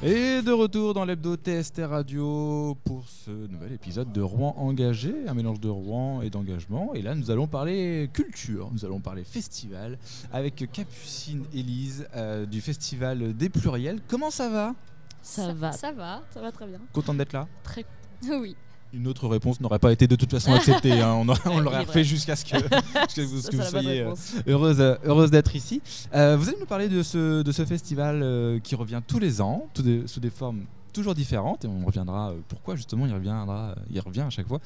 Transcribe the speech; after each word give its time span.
Et 0.00 0.42
de 0.42 0.52
retour 0.52 0.94
dans 0.94 1.04
l'hebdo 1.04 1.34
TST 1.34 1.80
Radio 1.84 2.76
pour 2.84 3.08
ce 3.08 3.32
nouvel 3.32 3.72
épisode 3.72 4.12
de 4.12 4.20
Rouen 4.20 4.54
engagé, 4.56 5.12
un 5.26 5.34
mélange 5.34 5.58
de 5.58 5.68
Rouen 5.68 6.22
et 6.22 6.30
d'engagement. 6.30 6.94
Et 6.94 7.02
là, 7.02 7.16
nous 7.16 7.32
allons 7.32 7.48
parler 7.48 8.08
culture, 8.12 8.70
nous 8.72 8.84
allons 8.84 9.00
parler 9.00 9.24
festival 9.24 9.98
avec 10.32 10.70
Capucine 10.70 11.44
Élise 11.52 12.06
euh, 12.14 12.46
du 12.46 12.60
Festival 12.60 13.36
des 13.36 13.48
Pluriels. 13.48 13.98
Comment 14.06 14.30
ça 14.30 14.48
va? 14.48 14.74
Ça, 15.20 15.52
va. 15.52 15.72
Ça 15.72 15.90
va, 15.90 16.22
ça 16.30 16.40
va 16.40 16.52
très 16.52 16.68
bien. 16.68 16.78
Contente 16.92 17.16
d'être 17.16 17.32
là? 17.32 17.48
Très. 17.64 17.84
Oui. 18.28 18.54
Une 18.94 19.06
autre 19.06 19.28
réponse 19.28 19.60
n'aurait 19.60 19.78
pas 19.78 19.92
été 19.92 20.06
de 20.06 20.16
toute 20.16 20.30
façon 20.30 20.52
acceptée. 20.54 20.92
hein. 21.00 21.24
On, 21.44 21.60
l'aurait 21.60 21.84
refait 21.84 22.04
jusqu'à 22.04 22.36
ce 22.36 22.44
que, 22.44 22.56
vous, 23.22 23.40
Ça, 23.40 23.50
que 23.50 23.62
soyez 23.62 24.00
euh, 24.00 24.14
heureuse, 24.46 24.80
euh, 24.80 24.96
heureuse 25.04 25.30
d'être 25.30 25.54
ici. 25.54 25.82
Euh, 26.14 26.36
vous 26.38 26.48
allez 26.48 26.58
nous 26.58 26.66
parler 26.66 26.88
de 26.88 27.02
ce, 27.02 27.42
de 27.42 27.52
ce 27.52 27.64
festival 27.66 28.22
euh, 28.22 28.58
qui 28.60 28.74
revient 28.74 29.02
tous 29.06 29.18
les 29.18 29.42
ans, 29.42 29.68
tout 29.74 29.84
sous 30.06 30.20
des 30.20 30.30
formes 30.30 30.62
toujours 30.94 31.14
différentes, 31.14 31.66
et 31.66 31.68
on 31.68 31.84
reviendra 31.84 32.30
euh, 32.30 32.38
pourquoi 32.48 32.76
justement 32.76 33.04
il 33.06 33.12
reviendra, 33.12 33.74
il 33.90 34.00
revient 34.00 34.22
à 34.22 34.30
chaque 34.30 34.48
fois, 34.48 34.60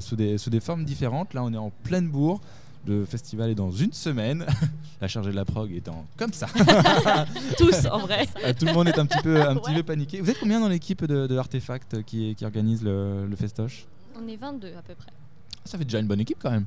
sous, 0.00 0.16
des, 0.16 0.36
sous 0.36 0.50
des 0.50 0.60
formes 0.60 0.84
différentes. 0.84 1.32
Là 1.32 1.44
on 1.44 1.52
est 1.52 1.56
en 1.58 1.70
pleine 1.84 2.08
bourre. 2.08 2.40
Le 2.86 3.04
festival 3.04 3.50
est 3.50 3.54
dans 3.54 3.70
une 3.70 3.92
semaine. 3.92 4.46
La 5.00 5.08
chargée 5.08 5.30
de 5.30 5.36
la 5.36 5.44
prog 5.44 5.70
étant 5.72 6.06
comme 6.16 6.32
ça. 6.32 6.46
Tous 7.58 7.86
en 7.86 7.98
vrai. 8.00 8.26
Euh, 8.44 8.52
Tout 8.58 8.66
le 8.66 8.72
monde 8.72 8.88
est 8.88 8.98
un 8.98 9.06
petit 9.06 9.20
peu, 9.22 9.40
un 9.40 9.56
petit 9.56 9.70
Ouais. 9.70 9.76
peu 9.76 9.82
paniqué. 9.82 10.20
Vous 10.20 10.30
êtes 10.30 10.38
combien 10.40 10.60
dans 10.60 10.68
l'équipe 10.68 11.04
de, 11.04 11.26
de 11.26 11.36
Artefact 11.36 12.02
qui, 12.04 12.34
qui 12.34 12.44
organise 12.44 12.82
le, 12.82 13.26
le 13.26 13.36
festoche? 13.36 13.86
On 14.22 14.26
est 14.28 14.36
22 14.36 14.68
à 14.78 14.82
peu 14.82 14.94
près. 14.94 15.10
Ça 15.64 15.76
fait 15.78 15.84
déjà 15.84 15.98
une 16.00 16.06
bonne 16.06 16.20
équipe 16.20 16.38
quand 16.42 16.50
même. 16.50 16.64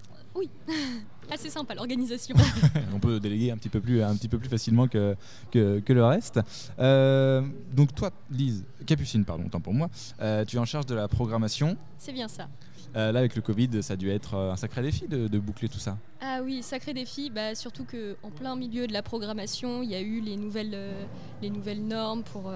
Assez 1.32 1.50
sympa 1.50 1.74
l'organisation. 1.74 2.36
on 2.94 3.00
peut 3.00 3.20
déléguer 3.20 3.52
un 3.52 3.58
petit 3.58 3.70
peu 3.70 3.80
plus, 3.80 4.02
un 4.04 4.16
petit 4.16 4.28
peu 4.28 4.38
plus 4.38 4.50
facilement 4.50 4.88
que, 4.88 5.16
que, 5.52 5.80
que 5.80 5.94
le 5.94 6.06
reste. 6.06 6.40
Euh, 6.80 7.42
donc 7.74 7.96
toi, 7.96 8.12
Lise, 8.32 8.66
Capucine, 8.86 9.26
pardon, 9.26 9.48
tant 9.50 9.60
pour 9.60 9.74
moi, 9.74 9.90
euh, 10.22 10.46
tu 10.46 10.58
es 10.58 10.60
en 10.60 10.66
charge 10.66 10.86
de 10.86 10.96
la 10.96 11.08
programmation. 11.08 11.78
C'est 11.98 12.14
bien 12.14 12.28
ça. 12.28 12.48
Euh, 12.96 13.12
là, 13.12 13.20
avec 13.20 13.36
le 13.36 13.42
Covid, 13.42 13.82
ça 13.82 13.94
a 13.94 13.96
dû 13.96 14.10
être 14.12 14.36
un 14.36 14.56
sacré 14.56 14.84
défi 14.84 15.08
de, 15.08 15.28
de 15.28 15.40
boucler 15.40 15.68
tout 15.68 15.80
ça. 15.80 15.98
Ah 16.22 16.42
oui, 16.44 16.62
sacré 16.62 16.94
défi. 16.94 17.32
Bah, 17.32 17.56
surtout 17.56 17.86
que 17.86 18.16
en 18.22 18.30
plein 18.30 18.56
milieu 18.56 18.86
de 18.86 18.94
la 18.94 19.02
programmation, 19.02 19.82
il 19.82 19.90
y 19.90 19.96
a 19.96 20.02
eu 20.02 20.20
les 20.20 20.38
nouvelles, 20.38 20.78
les 21.42 21.50
nouvelles 21.50 21.84
normes 21.84 22.22
pour, 22.24 22.54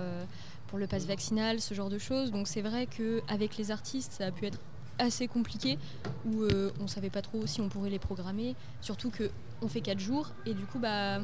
pour 0.68 0.78
le 0.78 0.86
pass 0.86 1.06
vaccinal, 1.06 1.60
ce 1.60 1.73
genre 1.73 1.90
de 1.90 1.98
choses. 1.98 2.32
Donc 2.32 2.48
c'est 2.48 2.62
vrai 2.62 2.86
qu'avec 2.86 3.58
les 3.58 3.72
artistes, 3.72 4.12
ça 4.12 4.28
a 4.28 4.32
pu 4.32 4.45
être 4.45 4.60
assez 5.00 5.28
compliqué, 5.28 5.78
où 6.26 6.44
euh, 6.44 6.72
on 6.80 6.88
savait 6.88 7.09
pas 7.09 7.22
trop 7.22 7.45
si 7.45 7.62
on 7.62 7.70
pourrait 7.70 7.90
les 7.90 8.00
programmer. 8.00 8.56
Surtout 8.81 9.09
que 9.09 9.30
on 9.62 9.67
fait 9.67 9.81
4 9.81 10.00
jours 10.00 10.31
et 10.45 10.54
du 10.54 10.66
coup, 10.66 10.80
bah, 10.80 11.20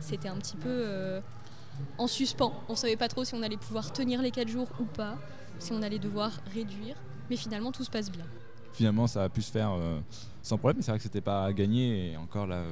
c'était 0.00 0.28
un 0.28 0.36
petit 0.36 0.56
peu 0.56 0.68
euh, 0.68 1.20
en 1.98 2.06
suspens. 2.06 2.52
On 2.68 2.76
savait 2.76 2.96
pas 2.96 3.08
trop 3.08 3.24
si 3.24 3.34
on 3.34 3.42
allait 3.42 3.56
pouvoir 3.56 3.92
tenir 3.92 4.22
les 4.22 4.30
4 4.30 4.48
jours 4.48 4.68
ou 4.80 4.84
pas, 4.84 5.16
si 5.58 5.72
on 5.72 5.82
allait 5.82 5.98
devoir 5.98 6.32
réduire. 6.54 6.96
Mais 7.30 7.36
finalement, 7.36 7.72
tout 7.72 7.84
se 7.84 7.90
passe 7.90 8.10
bien. 8.10 8.24
Finalement, 8.78 9.08
ça 9.08 9.24
a 9.24 9.28
pu 9.28 9.42
se 9.42 9.50
faire 9.50 9.72
euh, 9.72 9.98
sans 10.40 10.56
problème, 10.56 10.76
mais 10.76 10.82
c'est 10.84 10.92
vrai 10.92 10.98
que 10.98 11.02
c'était 11.02 11.20
pas 11.20 11.44
à 11.44 11.52
gagner. 11.52 12.12
Et 12.12 12.16
encore 12.16 12.46
là, 12.46 12.62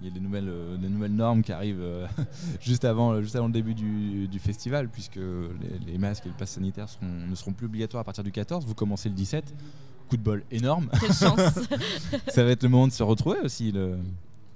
il 0.00 0.06
y 0.06 0.08
a 0.08 0.14
des 0.14 0.20
nouvelles, 0.20 0.48
euh, 0.48 0.76
des 0.76 0.88
nouvelles 0.88 1.12
normes 1.14 1.42
qui 1.42 1.50
arrivent 1.50 1.80
euh, 1.82 2.06
juste, 2.60 2.84
avant, 2.84 3.20
juste 3.20 3.34
avant 3.34 3.48
le 3.48 3.52
début 3.52 3.74
du, 3.74 4.28
du 4.28 4.38
festival, 4.38 4.88
puisque 4.88 5.16
les, 5.16 5.92
les 5.92 5.98
masques 5.98 6.24
et 6.26 6.28
le 6.28 6.36
pass 6.36 6.50
sanitaire 6.50 6.88
seront- 6.88 7.26
ne 7.28 7.34
seront 7.34 7.52
plus 7.52 7.66
obligatoires 7.66 8.02
à 8.02 8.04
partir 8.04 8.22
du 8.22 8.30
14. 8.30 8.64
Vous 8.64 8.74
commencez 8.74 9.08
le 9.08 9.16
17. 9.16 9.52
Coup 10.08 10.16
de 10.16 10.22
bol 10.22 10.44
énorme. 10.52 10.88
Quelle 11.00 11.12
chance. 11.12 11.40
ça 12.28 12.44
va 12.44 12.50
être 12.50 12.62
le 12.62 12.68
moment 12.68 12.86
de 12.86 12.92
se 12.92 13.02
retrouver 13.02 13.40
aussi, 13.40 13.72
le- 13.72 13.98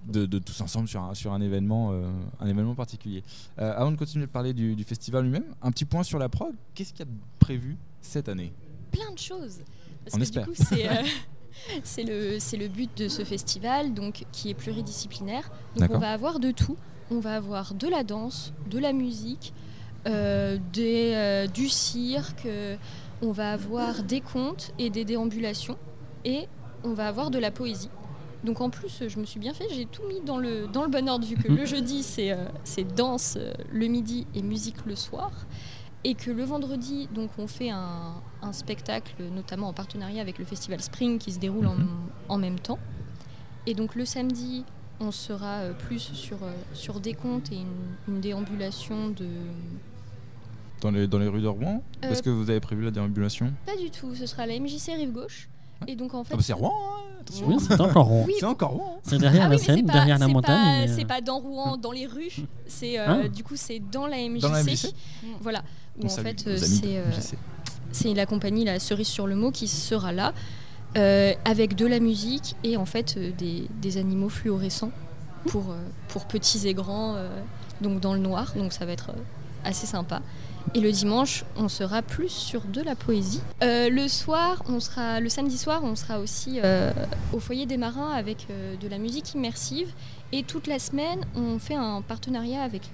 de, 0.07 0.27
de 0.27 0.39
tous 0.39 0.61
ensemble 0.61 0.87
sur 0.87 1.03
un, 1.03 1.13
sur 1.15 1.33
un, 1.33 1.41
événement, 1.41 1.91
euh, 1.91 2.09
un 2.39 2.47
événement 2.47 2.77
particulier. 2.77 3.25
Euh, 3.59 3.75
avant 3.77 3.91
de 3.91 3.97
continuer 3.97 4.27
de 4.27 4.31
parler 4.31 4.55
du, 4.55 4.77
du 4.77 4.85
festival 4.85 5.25
lui-même, 5.25 5.45
un 5.61 5.73
petit 5.73 5.85
point 5.87 6.05
sur 6.05 6.21
la 6.21 6.29
prog. 6.29 6.55
Qu'est-ce 6.75 6.91
qu'il 6.93 7.01
y 7.01 7.03
a 7.03 7.07
de 7.07 7.19
prévu 7.41 7.77
cette 8.01 8.29
année? 8.29 8.53
Plein 8.93 9.13
de 9.13 9.19
choses. 9.19 9.59
Parce 10.05 10.15
On 10.15 10.19
que 10.19 10.23
espère. 10.23 10.45
du 10.47 10.51
coup, 10.51 10.65
c'est 10.69 10.89
euh, 10.89 10.95
c'est 11.85 12.03
le, 12.05 12.39
c'est 12.39 12.57
le 12.57 12.69
but 12.69 12.91
de 12.97 13.09
ce 13.09 13.25
festival, 13.25 13.95
donc 13.95 14.25
qui 14.33 14.51
est 14.51 14.55
pluridisciplinaire. 14.55 15.51
Donc 15.77 15.91
on 15.91 15.99
va 15.99 16.11
avoir 16.13 16.41
de 16.41 16.51
tout. 16.51 16.77
On 17.11 17.19
va 17.21 17.35
avoir 17.37 17.75
de 17.75 17.89
la 17.89 18.05
danse, 18.05 18.53
de 18.71 18.79
la 18.79 18.93
musique, 18.93 19.53
euh, 20.07 20.59
des, 20.73 21.13
euh, 21.15 21.47
du 21.49 21.69
cirque. 21.69 22.47
euh, 22.47 22.77
on 23.23 23.33
va 23.33 23.53
avoir 23.53 24.03
des 24.03 24.21
contes 24.23 24.73
et 24.79 24.89
des 24.91 25.05
déambulations, 25.05 25.77
et 26.25 26.47
on 26.85 26.95
va 26.95 27.09
avoir 27.09 27.31
de 27.31 27.39
la 27.39 27.51
poésie. 27.51 27.91
Donc 28.45 28.63
en 28.63 28.71
plus, 28.71 29.03
je 29.09 29.19
me 29.19 29.27
suis 29.27 29.39
bien 29.41 29.53
fait, 29.53 29.67
j'ai 29.75 29.85
tout 29.85 30.03
mis 30.09 30.21
dans 30.23 30.39
le, 30.39 30.67
dans 30.69 30.83
le 30.85 30.89
bon 30.89 31.07
ordre, 31.09 31.27
vu 31.27 31.37
que 31.37 31.49
le 31.53 31.67
jeudi, 31.67 32.03
c'est 32.03 32.35
c'est 32.65 32.85
danse 32.95 33.37
le 33.71 33.87
midi 33.89 34.27
et 34.35 34.41
musique 34.43 34.87
le 34.87 34.97
soir. 34.97 35.31
Et 36.05 36.15
que 36.15 36.31
le 36.31 36.45
vendredi, 36.45 37.09
donc, 37.15 37.31
on 37.39 37.47
fait 37.47 37.71
un, 37.71 38.15
un 38.41 38.53
spectacle, 38.53 39.15
notamment 39.35 39.69
en 39.69 39.73
partenariat 39.75 40.23
avec 40.23 40.39
le 40.39 40.45
festival 40.47 40.81
Spring 40.81 41.19
qui 41.19 41.31
se 41.33 41.39
déroule 41.39 41.67
en, 41.67 41.75
Mhm. 41.75 41.89
en 42.29 42.39
même 42.39 42.59
temps. 42.59 42.79
Et 43.67 43.75
donc 43.75 43.95
le 43.95 44.07
samedi, 44.07 44.65
on 44.99 45.11
sera 45.13 45.59
euh, 45.59 45.73
plus 45.75 45.99
sur, 45.99 46.43
euh, 46.43 46.53
sur 46.73 47.01
des 47.01 47.13
contes 47.13 47.53
et 47.53 47.57
une, 47.57 48.15
une 48.15 48.21
déambulation 48.23 49.11
de... 49.11 49.29
dans 50.81 50.91
les, 50.91 51.07
dans 51.07 51.19
les 51.19 51.29
rues 51.29 51.43
de 51.43 51.47
Rouen 51.49 51.83
Euh, 52.03 52.11
Est-ce 52.11 52.23
que 52.23 52.31
vous 52.31 52.49
avez 52.49 52.61
prévu 52.61 52.83
la 52.85 52.91
déambulation? 52.91 53.53
Pas 53.67 53.77
du 53.77 53.91
tout, 53.91 54.15
ce 54.15 54.25
sera 54.25 54.47
la 54.47 54.59
MJC 54.59 54.93
Rive 54.97 55.13
Gauche. 55.13 55.49
Et 55.87 55.97
donc 55.97 56.15
en 56.15 56.25
fait... 56.25 56.35
ah 56.35 56.37
bah 56.37 56.43
C'est 56.45 56.53
Rouen, 56.53 56.73
hein. 56.75 57.23
Oui, 57.47 57.57
c'est 57.61 57.81
encore 57.81 58.07
rond. 58.07 58.25
Oui, 58.27 58.35
C'est 58.39 58.47
encore 58.47 58.71
Rouen. 58.71 58.95
hein. 58.97 59.01
C'est 59.05 59.19
derrière 59.19 59.45
Ah 59.45 59.49
la 59.49 59.55
oui, 59.57 59.61
c'est 59.61 59.75
Seine, 59.75 59.87
pas- 59.87 59.93
derrière 59.93 60.19
la 60.19 60.29
montagne. 60.29 60.89
euh, 60.89 60.93
C'est 60.97 61.05
pas 61.05 61.21
dans 61.21 61.39
Rouen, 61.39 61.77
dans 61.77 61.93
les 61.93 62.07
rues. 62.07 62.33
C'est 62.67 62.99
euh, 62.99 63.23
Ah. 63.25 63.29
du 63.29 63.45
coup 63.45 63.55
c'est 63.57 63.79
dans 63.79 64.07
la 64.07 64.17
MJC. 64.19 64.41
Dans 64.43 64.51
la 64.53 64.63
MJC 64.63 64.93
Voilà. 65.41 65.63
Où 65.99 66.03
On 66.05 66.07
en 66.07 66.09
fait 66.09 66.45
euh, 66.47 66.57
c'est 66.57 66.97
euh, 66.99 67.05
c'est 67.93 68.15
la 68.15 68.27
compagnie 68.27 68.65
la 68.65 68.79
Cerise 68.79 69.09
sur 69.09 69.27
le 69.27 69.35
mot 69.37 69.51
qui 69.51 69.69
sera 69.69 70.13
là 70.13 70.33
euh, 70.97 71.35
avec 71.45 71.75
de 71.77 71.87
la 71.87 71.99
musique 72.01 72.57
et 72.65 72.77
en 72.77 72.87
fait 72.87 73.19
des, 73.37 73.69
des 73.81 73.97
animaux 73.97 74.29
fluorescents 74.29 74.93
pour, 75.49 75.75
pour 76.09 76.27
petits 76.27 76.67
et 76.69 76.75
grands 76.75 77.15
euh, 77.17 77.29
donc 77.81 78.01
dans 78.01 78.13
le 78.15 78.21
noir 78.21 78.53
donc 78.57 78.73
ça 78.73 78.85
va 78.87 78.93
être 78.93 79.11
assez 79.65 79.87
sympa 79.87 80.21
et 80.75 80.81
le 80.81 80.93
dimanche 80.93 81.45
on 81.57 81.69
sera 81.69 82.03
plus 82.03 82.29
sur 82.29 82.63
de 82.63 82.81
la 82.83 82.95
poésie 82.95 83.41
Euh, 83.63 83.89
le 83.89 84.09
soir 84.09 84.63
on 84.69 84.81
sera 84.81 85.21
le 85.21 85.29
samedi 85.29 85.59
soir 85.59 85.83
on 85.85 85.97
sera 85.97 86.19
aussi 86.19 86.61
euh, 86.63 86.93
au 87.33 87.41
foyer 87.41 87.67
des 87.67 87.77
marins 87.77 88.11
avec 88.11 88.47
euh, 88.51 88.77
de 88.77 88.89
la 88.89 88.99
musique 88.99 89.35
immersive 89.35 89.89
et 90.33 90.45
toute 90.45 90.69
la 90.69 90.79
semaine, 90.79 91.25
on 91.35 91.59
fait 91.59 91.75
un 91.75 92.03
partenariat 92.03 92.63
avec, 92.63 92.85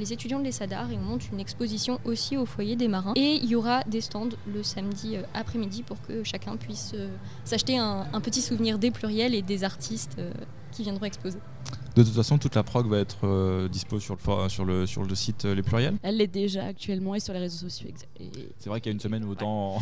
les 0.00 0.12
étudiants 0.12 0.40
de 0.40 0.44
l'ESADAR 0.44 0.90
et 0.90 0.96
on 0.96 1.02
monte 1.02 1.30
une 1.30 1.38
exposition 1.38 2.00
aussi 2.04 2.36
au 2.36 2.46
foyer 2.46 2.74
des 2.74 2.88
marins. 2.88 3.12
Et 3.14 3.36
il 3.36 3.48
y 3.48 3.54
aura 3.54 3.84
des 3.84 4.00
stands 4.00 4.30
le 4.52 4.64
samedi 4.64 5.16
après-midi 5.34 5.84
pour 5.84 6.02
que 6.02 6.24
chacun 6.24 6.56
puisse 6.56 6.96
s'acheter 7.44 7.78
un, 7.78 8.20
petit 8.20 8.42
souvenir 8.42 8.80
des 8.80 8.90
pluriels 8.90 9.36
et 9.36 9.42
des 9.42 9.62
artistes 9.62 10.16
qui 10.72 10.82
viendront 10.82 11.06
exposer. 11.06 11.38
De 11.96 12.02
toute 12.02 12.12
façon, 12.14 12.38
toute 12.38 12.56
la 12.56 12.64
prog 12.64 12.88
va 12.88 12.98
être 12.98 13.18
euh, 13.24 13.68
dispo 13.68 14.00
sur 14.00 14.14
le, 14.14 14.20
for- 14.20 14.50
sur, 14.50 14.64
le, 14.64 14.84
sur 14.84 15.04
le 15.04 15.14
site 15.14 15.44
euh, 15.44 15.54
Les 15.54 15.62
Pluriels. 15.62 15.94
Elle 16.02 16.16
l'est 16.16 16.26
déjà 16.26 16.64
actuellement 16.64 17.14
et 17.14 17.20
sur 17.20 17.32
les 17.32 17.38
réseaux 17.38 17.56
sociaux. 17.68 17.88
C'est 18.58 18.68
vrai 18.68 18.80
qu'il 18.80 18.90
y 18.90 18.92
a 18.92 18.94
une 18.94 19.00
semaine, 19.00 19.24
autant. 19.24 19.78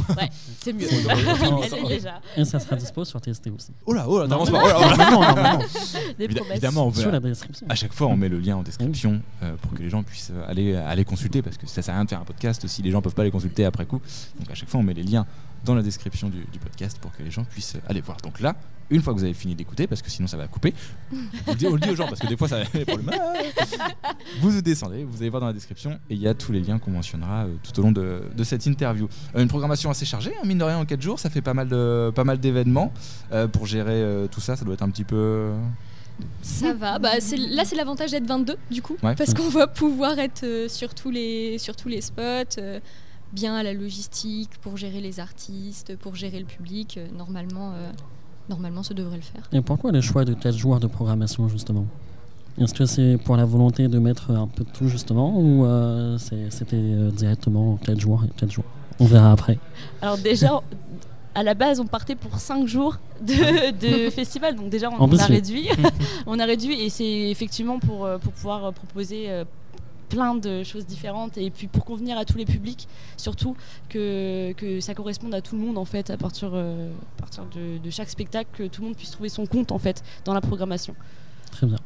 C'est 0.61 0.75
mieux. 0.75 0.87
C'est 0.91 1.07
autant- 1.07 1.63
elle 1.63 1.83
l'est 1.85 1.89
déjà. 1.97 2.21
Et 2.37 2.45
ça 2.45 2.59
sera 2.61 2.77
dispo 2.77 3.05
sur 3.07 3.19
TST 3.19 3.49
aussi. 3.57 3.73
Oh 3.87 3.95
là, 3.95 4.05
oh 4.07 4.19
là, 4.21 4.29
t'avances 4.29 4.51
pas. 4.51 4.61
Oh 4.63 4.67
là, 4.69 4.77
oh 4.79 4.97
là. 4.99 5.11
non, 5.11 5.21
non, 5.21 5.35
non, 5.35 5.53
non. 5.59 5.59
Des 6.19 6.25
Évid- 6.27 6.35
promesses. 6.37 6.51
Évidemment, 6.53 6.87
on 6.87 6.91
veut- 6.91 7.01
Sur 7.01 7.13
la 7.13 7.21
description. 7.21 7.67
À 7.71 7.75
chaque 7.75 7.95
fois, 7.95 8.09
on 8.09 8.17
met 8.17 8.29
le 8.29 8.39
lien 8.41 8.57
en 8.57 8.63
description 8.63 9.23
euh, 9.43 9.55
pour 9.63 9.73
que 9.73 9.83
les 9.83 9.89
gens 9.89 10.03
puissent 10.03 10.33
euh, 10.35 10.45
aller, 10.47 10.75
aller 10.77 11.07
consulter 11.07 11.41
parce 11.41 11.57
que 11.57 11.67
ça 11.67 11.81
sert 11.81 11.95
à 11.95 11.97
rien 11.97 12.05
de 12.05 12.11
faire 12.11 12.21
un 12.21 12.25
podcast 12.25 12.67
si 12.67 12.83
les 12.83 12.91
gens 12.91 13.01
peuvent 13.01 13.15
pas 13.15 13.25
les 13.25 13.31
consulter 13.31 13.65
après 13.65 13.87
coup. 13.87 14.03
Donc 14.39 14.51
à 14.51 14.55
chaque 14.55 14.69
fois, 14.69 14.81
on 14.81 14.83
met 14.83 14.93
les 14.95 15.03
liens 15.03 15.27
dans 15.65 15.75
la 15.75 15.83
description 15.83 16.29
du, 16.29 16.45
du 16.53 16.59
podcast 16.59 16.99
pour 17.01 17.13
que 17.13 17.23
les 17.23 17.31
gens 17.31 17.45
puissent 17.45 17.77
aller 17.89 18.01
voir. 18.01 18.17
Donc 18.19 18.41
là, 18.41 18.55
une 18.91 19.01
fois 19.01 19.15
que 19.15 19.19
vous 19.19 19.25
avez 19.25 19.33
fini 19.35 19.55
d'écouter, 19.55 19.87
parce 19.87 20.03
que 20.03 20.11
sinon 20.11 20.27
ça 20.29 20.37
va 20.37 20.49
couper, 20.49 20.75
on 21.47 21.53
le 21.53 21.57
dit, 21.57 21.67
on 21.67 21.75
le 21.75 21.81
dit 21.81 21.91
aux 21.91 21.97
gens 21.97 22.07
parce 22.09 22.21
que 22.21 22.27
des 22.27 22.37
fois 22.37 22.49
ça 22.49 22.57
a 22.59 22.65
des 22.65 22.85
problèmes. 22.85 23.11
Vous 24.41 24.51
vous 24.51 24.63
descendez, 24.63 25.05
vous 25.05 25.17
allez 25.19 25.29
voir 25.31 25.41
dans 25.41 25.47
la 25.47 25.53
description 25.53 25.93
et 26.11 26.15
il 26.15 26.21
y 26.21 26.27
a 26.29 26.35
tous 26.35 26.53
les 26.53 26.61
liens 26.61 26.79
qu'on 26.79 26.91
mentionnera 26.91 27.45
euh, 27.45 27.55
tout 27.63 27.79
au 27.81 27.83
long 27.83 27.93
de, 27.93 28.23
de 28.35 28.45
cette 28.45 28.67
interview. 28.67 29.09
Euh, 29.37 29.43
une 29.43 29.49
programmation 29.49 29.91
assez 29.91 30.05
chargée, 30.05 30.33
hein, 30.37 30.47
mine 30.47 30.59
de 30.59 30.65
rien, 30.65 30.79
en 30.79 30.85
4 30.85 31.01
jours, 31.01 31.19
ça 31.19 31.31
fait 31.31 31.43
pas 31.43 31.55
mal 31.55 31.69
de 31.69 32.13
pas 32.15 32.25
mal 32.25 32.39
d'événements 32.39 32.93
Euh, 33.33 33.47
pour 33.49 33.67
gérer 33.67 34.03
euh, 34.03 34.27
tout 34.29 34.41
ça. 34.41 34.57
Ça 34.57 34.65
doit 34.65 34.75
être 34.75 34.83
un 34.83 34.91
petit 34.91 35.05
peu. 35.05 35.53
Ça 36.43 36.73
va, 36.75 36.99
bah, 36.99 37.15
là 37.17 37.65
c'est 37.65 37.77
l'avantage 37.77 38.11
d'être 38.11 38.27
22 38.27 38.57
du 38.71 38.83
coup, 38.83 38.97
Ouais. 39.03 39.15
parce 39.15 39.33
qu'on 39.35 39.49
va 39.49 39.67
pouvoir 39.67 40.19
être 40.19 40.45
euh, 40.45 40.69
sur, 40.69 40.95
tous 40.95 41.11
les, 41.11 41.59
sur 41.59 41.75
tous 41.75 41.89
les 41.89 42.01
spots, 42.01 42.23
euh, 42.59 42.79
bien 43.33 43.55
à 43.55 43.63
la 43.63 43.73
logistique, 43.73 44.51
pour 44.61 44.77
gérer 44.77 45.01
les 45.01 45.21
artistes, 45.21 45.97
pour 45.97 46.15
gérer 46.15 46.39
le 46.39 46.45
public, 46.45 46.99
euh, 46.99 47.07
normalement, 47.17 47.73
euh, 47.73 47.91
normalement 48.49 48.83
ça 48.83 48.95
devrait 48.95 49.17
le 49.17 49.23
faire. 49.23 49.49
Et 49.53 49.61
pourquoi 49.61 49.93
le 49.93 50.01
choix 50.01 50.25
de 50.25 50.35
4 50.35 50.57
jours 50.57 50.79
de 50.81 50.87
programmation, 50.87 51.49
justement? 51.49 51.87
Est-ce 52.59 52.75
que 52.75 52.85
c'est 52.85 53.17
pour 53.25 53.37
la 53.37 53.47
volonté 53.47 53.89
de 53.89 53.99
mettre 53.99 54.31
un 54.31 54.47
peu 54.47 54.65
de 54.65 54.71
tout, 54.71 54.89
justement, 54.89 55.39
ou 55.39 55.65
euh, 55.65 56.19
c'était 56.19 56.77
euh, 56.77 57.11
directement 57.11 57.77
4 57.77 57.99
jours 57.99 58.23
et 58.25 58.41
4 58.41 58.51
jours 58.51 58.65
On 59.01 59.07
verra 59.07 59.33
après. 59.33 59.59
Alors 60.03 60.19
déjà, 60.19 60.61
à 61.35 61.43
la 61.43 61.55
base, 61.55 61.81
on 61.81 61.87
partait 61.87 62.15
pour 62.15 62.39
5 62.39 62.67
jours 62.67 62.99
de, 63.23 63.71
de 64.07 64.11
festival. 64.11 64.57
Donc 64.57 64.69
déjà, 64.69 64.91
on, 64.91 65.01
on 65.01 65.19
a 65.19 65.25
réduit. 65.25 65.69
on 66.27 66.39
a 66.39 66.45
réduit 66.45 66.79
et 66.83 66.91
c'est 66.91 67.31
effectivement 67.31 67.79
pour, 67.79 68.07
pour 68.21 68.33
pouvoir 68.33 68.71
proposer 68.75 69.45
plein 70.13 70.35
de 70.35 70.63
choses 70.63 70.85
différentes 70.85 71.39
et 71.39 71.51
puis 71.51 71.69
pour 71.69 71.87
convenir 71.87 72.19
à 72.19 72.27
tous 72.27 72.37
les 72.37 72.45
publics, 72.45 72.87
surtout 73.17 73.57
que, 73.89 74.53
que 74.53 74.79
ça 74.81 74.93
corresponde 74.95 75.35
à 75.35 75.41
tout 75.41 75.57
le 75.57 75.63
monde 75.63 75.79
en 75.79 75.87
fait 75.87 76.11
à 76.11 76.19
partir, 76.19 76.51
euh, 76.53 76.91
à 77.17 77.21
partir 77.21 77.45
de, 77.55 77.79
de 77.79 77.91
chaque 77.91 78.11
spectacle, 78.11 78.51
que 78.53 78.65
tout 78.65 78.83
le 78.83 78.89
monde 78.89 78.97
puisse 78.97 79.11
trouver 79.11 79.31
son 79.31 79.47
compte 79.47 79.73
en 79.73 79.79
fait 79.79 80.03
dans 80.27 80.35
la 80.35 80.43
programmation. 80.43 80.95
Très 81.51 81.67
bien. 81.67 81.79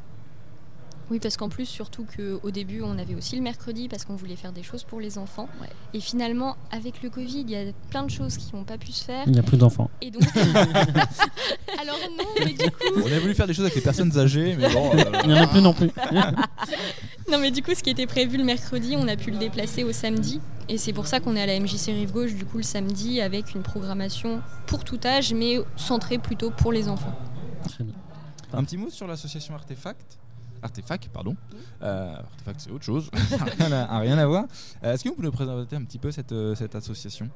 Oui, 1.08 1.20
parce 1.20 1.36
qu'en 1.36 1.48
plus, 1.48 1.66
surtout 1.66 2.04
qu'au 2.16 2.50
début, 2.50 2.82
on 2.82 2.98
avait 2.98 3.14
aussi 3.14 3.36
le 3.36 3.42
mercredi 3.42 3.88
parce 3.88 4.04
qu'on 4.04 4.16
voulait 4.16 4.34
faire 4.34 4.50
des 4.50 4.64
choses 4.64 4.82
pour 4.82 4.98
les 4.98 5.18
enfants. 5.18 5.48
Ouais. 5.62 5.68
Et 5.94 6.00
finalement, 6.00 6.56
avec 6.72 7.00
le 7.00 7.10
Covid, 7.10 7.42
il 7.42 7.50
y 7.50 7.54
a 7.54 7.62
plein 7.90 8.02
de 8.02 8.10
choses 8.10 8.36
qui 8.36 8.52
n'ont 8.56 8.64
pas 8.64 8.76
pu 8.76 8.90
se 8.90 9.04
faire. 9.04 9.22
Il 9.26 9.30
n'y 9.32 9.38
a 9.38 9.44
plus 9.44 9.56
d'enfants. 9.56 9.88
Et 10.02 10.10
donc. 10.10 10.22
Alors 10.34 11.96
non, 12.18 12.24
mais 12.40 12.54
du 12.54 12.70
coup. 12.72 13.00
On 13.04 13.12
a 13.12 13.18
voulu 13.20 13.36
faire 13.36 13.46
des 13.46 13.54
choses 13.54 13.66
avec 13.66 13.76
les 13.76 13.82
personnes 13.82 14.18
âgées, 14.18 14.56
mais 14.58 14.68
bon. 14.72 14.90
euh, 14.96 15.04
Il 15.22 15.30
n'y 15.30 15.38
en 15.38 15.42
a 15.42 15.46
plus 15.46 15.60
non 15.62 15.72
plus. 15.74 15.90
Non, 17.30 17.38
mais 17.38 17.50
du 17.50 17.62
coup, 17.62 17.74
ce 17.74 17.82
qui 17.82 17.90
était 17.90 18.06
prévu 18.06 18.38
le 18.38 18.44
mercredi, 18.44 18.94
on 18.96 19.08
a 19.08 19.16
pu 19.16 19.30
le 19.32 19.38
déplacer 19.38 19.82
au 19.82 19.92
samedi. 19.92 20.40
Et 20.68 20.78
c'est 20.78 20.92
pour 20.92 21.06
ça 21.06 21.18
qu'on 21.20 21.34
est 21.36 21.42
à 21.42 21.46
la 21.46 21.58
MJC 21.58 21.86
Rive 21.86 22.12
Gauche, 22.12 22.34
du 22.34 22.44
coup, 22.44 22.58
le 22.58 22.62
samedi, 22.62 23.20
avec 23.20 23.54
une 23.54 23.62
programmation 23.62 24.40
pour 24.66 24.84
tout 24.84 25.00
âge, 25.04 25.34
mais 25.34 25.58
centrée 25.76 26.18
plutôt 26.18 26.50
pour 26.50 26.72
les 26.72 26.88
enfants. 26.88 27.14
Très 27.68 27.84
bien. 27.84 27.94
Un 28.52 28.64
petit 28.64 28.76
mot 28.76 28.90
sur 28.90 29.06
l'association 29.06 29.54
Artefact. 29.54 30.18
Artefact, 30.62 31.08
pardon. 31.08 31.36
Euh, 31.82 32.14
Artefact, 32.16 32.60
c'est 32.60 32.70
autre 32.70 32.84
chose. 32.84 33.10
rien, 33.58 33.72
à, 33.72 33.98
rien 33.98 34.18
à 34.18 34.26
voir. 34.26 34.44
Euh, 34.84 34.94
Est-ce 34.94 35.04
que 35.04 35.08
vous 35.08 35.16
pouvez 35.16 35.26
nous 35.26 35.32
présenter 35.32 35.76
un 35.76 35.84
petit 35.84 35.98
peu 35.98 36.10
cette, 36.10 36.32
euh, 36.32 36.54
cette 36.54 36.74
association? 36.74 37.28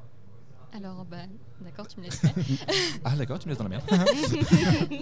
Alors, 0.73 1.05
bah, 1.09 1.17
d'accord, 1.59 1.87
tu 1.87 1.99
me 1.99 2.05
laisses 2.05 2.19
faire. 2.19 2.31
Ah, 3.03 3.15
d'accord, 3.17 3.39
tu 3.39 3.47
me 3.47 3.51
laisses 3.51 3.57
dans 3.57 3.67
la 3.67 3.69
merde. 3.69 3.83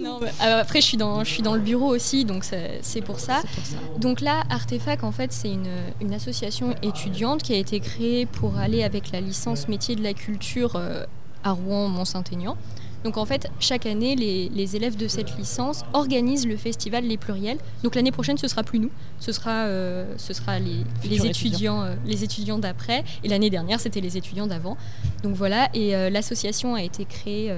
non, 0.00 0.18
bah, 0.18 0.28
après, 0.58 0.80
je 0.80 0.86
suis, 0.86 0.96
dans, 0.96 1.22
je 1.22 1.30
suis 1.30 1.42
dans 1.42 1.54
le 1.54 1.60
bureau 1.60 1.94
aussi, 1.94 2.24
donc 2.24 2.44
c'est 2.44 3.02
pour 3.02 3.20
ça. 3.20 3.40
C'est 3.42 3.50
pour 3.54 3.64
ça. 3.66 3.76
Donc 3.98 4.20
là, 4.20 4.42
Artefact, 4.50 5.04
en 5.04 5.12
fait, 5.12 5.32
c'est 5.32 5.52
une, 5.52 5.70
une 6.00 6.12
association 6.12 6.74
étudiante 6.82 7.42
qui 7.42 7.52
a 7.52 7.56
été 7.56 7.78
créée 7.80 8.26
pour 8.26 8.56
aller 8.58 8.82
avec 8.82 9.12
la 9.12 9.20
licence 9.20 9.68
métier 9.68 9.94
de 9.94 10.02
la 10.02 10.12
culture 10.12 10.74
euh, 10.76 11.04
à 11.44 11.52
Rouen, 11.52 11.88
Mont-Saint-Aignan. 11.88 12.56
Donc 13.04 13.16
en 13.16 13.24
fait, 13.24 13.50
chaque 13.60 13.86
année, 13.86 14.14
les, 14.14 14.48
les 14.50 14.76
élèves 14.76 14.96
de 14.96 15.08
cette 15.08 15.36
licence 15.38 15.84
organisent 15.92 16.46
le 16.46 16.56
festival 16.56 17.04
Les 17.04 17.16
Pluriels. 17.16 17.58
Donc 17.82 17.94
l'année 17.94 18.12
prochaine, 18.12 18.36
ce 18.36 18.46
sera 18.48 18.62
plus 18.62 18.78
nous, 18.78 18.90
ce 19.18 19.32
sera, 19.32 19.64
euh, 19.64 20.04
ce 20.16 20.34
sera 20.34 20.58
les, 20.58 20.84
Futurs 21.00 21.24
les 21.24 21.26
étudiants, 21.26 21.82
euh, 21.82 21.94
les 22.04 22.24
étudiants 22.24 22.58
d'après. 22.58 23.04
Et 23.24 23.28
l'année 23.28 23.50
dernière, 23.50 23.80
c'était 23.80 24.00
les 24.00 24.16
étudiants 24.16 24.46
d'avant. 24.46 24.76
Donc 25.22 25.34
voilà, 25.34 25.70
et 25.74 25.96
euh, 25.96 26.10
l'association 26.10 26.74
a 26.74 26.82
été 26.82 27.04
créée, 27.04 27.50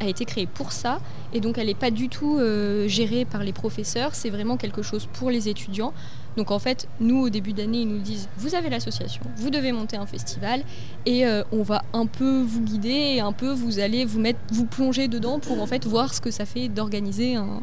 a 0.00 0.06
été 0.06 0.24
créée 0.24 0.46
pour 0.46 0.72
ça. 0.72 1.00
Et 1.34 1.40
donc 1.40 1.58
elle 1.58 1.66
n'est 1.66 1.74
pas 1.74 1.90
du 1.90 2.08
tout 2.08 2.40
gérée 2.86 3.24
par 3.24 3.44
les 3.44 3.52
professeurs. 3.52 4.14
C'est 4.14 4.30
vraiment 4.30 4.56
quelque 4.56 4.82
chose 4.82 5.06
pour 5.12 5.30
les 5.30 5.48
étudiants. 5.48 5.92
Donc 6.36 6.50
en 6.50 6.58
fait, 6.58 6.88
nous 7.00 7.18
au 7.20 7.30
début 7.30 7.52
d'année, 7.52 7.80
ils 7.80 7.88
nous 7.88 7.98
disent 7.98 8.28
vous 8.36 8.54
avez 8.54 8.70
l'association, 8.70 9.22
vous 9.36 9.50
devez 9.50 9.72
monter 9.72 9.96
un 9.96 10.06
festival 10.06 10.62
et 11.06 11.26
euh, 11.26 11.42
on 11.52 11.62
va 11.62 11.82
un 11.92 12.06
peu 12.06 12.42
vous 12.42 12.60
guider 12.60 13.14
et 13.16 13.20
un 13.20 13.32
peu 13.32 13.50
vous 13.50 13.78
allez 13.80 14.04
vous 14.04 14.20
mettre, 14.20 14.38
vous 14.52 14.66
plonger 14.66 15.08
dedans 15.08 15.40
pour 15.40 15.60
en 15.60 15.66
fait 15.66 15.84
voir 15.86 16.14
ce 16.14 16.20
que 16.20 16.30
ça 16.30 16.44
fait 16.44 16.68
d'organiser 16.68 17.34
un. 17.36 17.60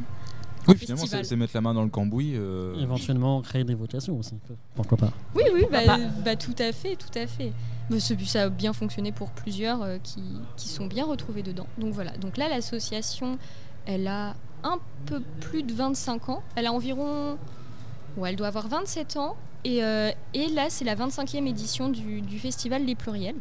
Oui, 0.67 0.75
finalement, 0.77 1.05
c'est 1.05 1.35
mettre 1.35 1.51
la 1.53 1.61
main 1.61 1.75
dans 1.75 1.83
le 1.83 1.89
cambouis. 1.91 2.33
euh, 2.35 2.73
Éventuellement 2.81 3.39
créer 3.43 3.63
des 3.63 3.75
votations 3.75 4.17
aussi. 4.17 4.33
Pourquoi 4.73 4.97
pas 4.97 5.11
Oui, 5.35 5.43
oui, 5.53 5.65
bah, 5.71 5.85
pas 5.85 5.97
bah, 6.25 6.35
tout 6.35 6.55
à 6.57 6.71
fait, 6.71 6.95
tout 6.95 7.19
à 7.19 7.27
fait. 7.27 7.53
Mais 7.91 7.99
ce- 7.99 8.15
ça 8.25 8.45
a 8.45 8.49
bien 8.49 8.73
fonctionné 8.73 9.11
pour 9.11 9.29
plusieurs 9.29 9.83
euh, 9.83 9.97
qui, 10.01 10.23
qui 10.57 10.67
sont 10.67 10.87
bien 10.87 11.05
retrouvés 11.05 11.43
dedans. 11.43 11.67
Donc 11.77 11.93
voilà. 11.93 12.17
Donc 12.17 12.37
là, 12.37 12.49
l'association, 12.49 13.37
elle 13.85 14.07
a 14.07 14.33
un 14.63 14.79
peu 15.05 15.21
plus 15.39 15.61
de 15.61 15.71
25 15.71 16.29
ans. 16.29 16.41
Elle 16.55 16.65
a 16.65 16.73
environ. 16.73 17.37
Ouais, 18.17 18.29
elle 18.29 18.35
doit 18.35 18.47
avoir 18.47 18.67
27 18.67 19.17
ans. 19.17 19.35
Et, 19.63 19.83
euh, 19.83 20.11
et 20.33 20.47
là, 20.47 20.69
c'est 20.69 20.85
la 20.85 20.95
25e 20.95 21.47
édition 21.47 21.89
du, 21.89 22.21
du 22.21 22.39
festival 22.39 22.85
Les 22.85 22.95
Pluriels. 22.95 23.35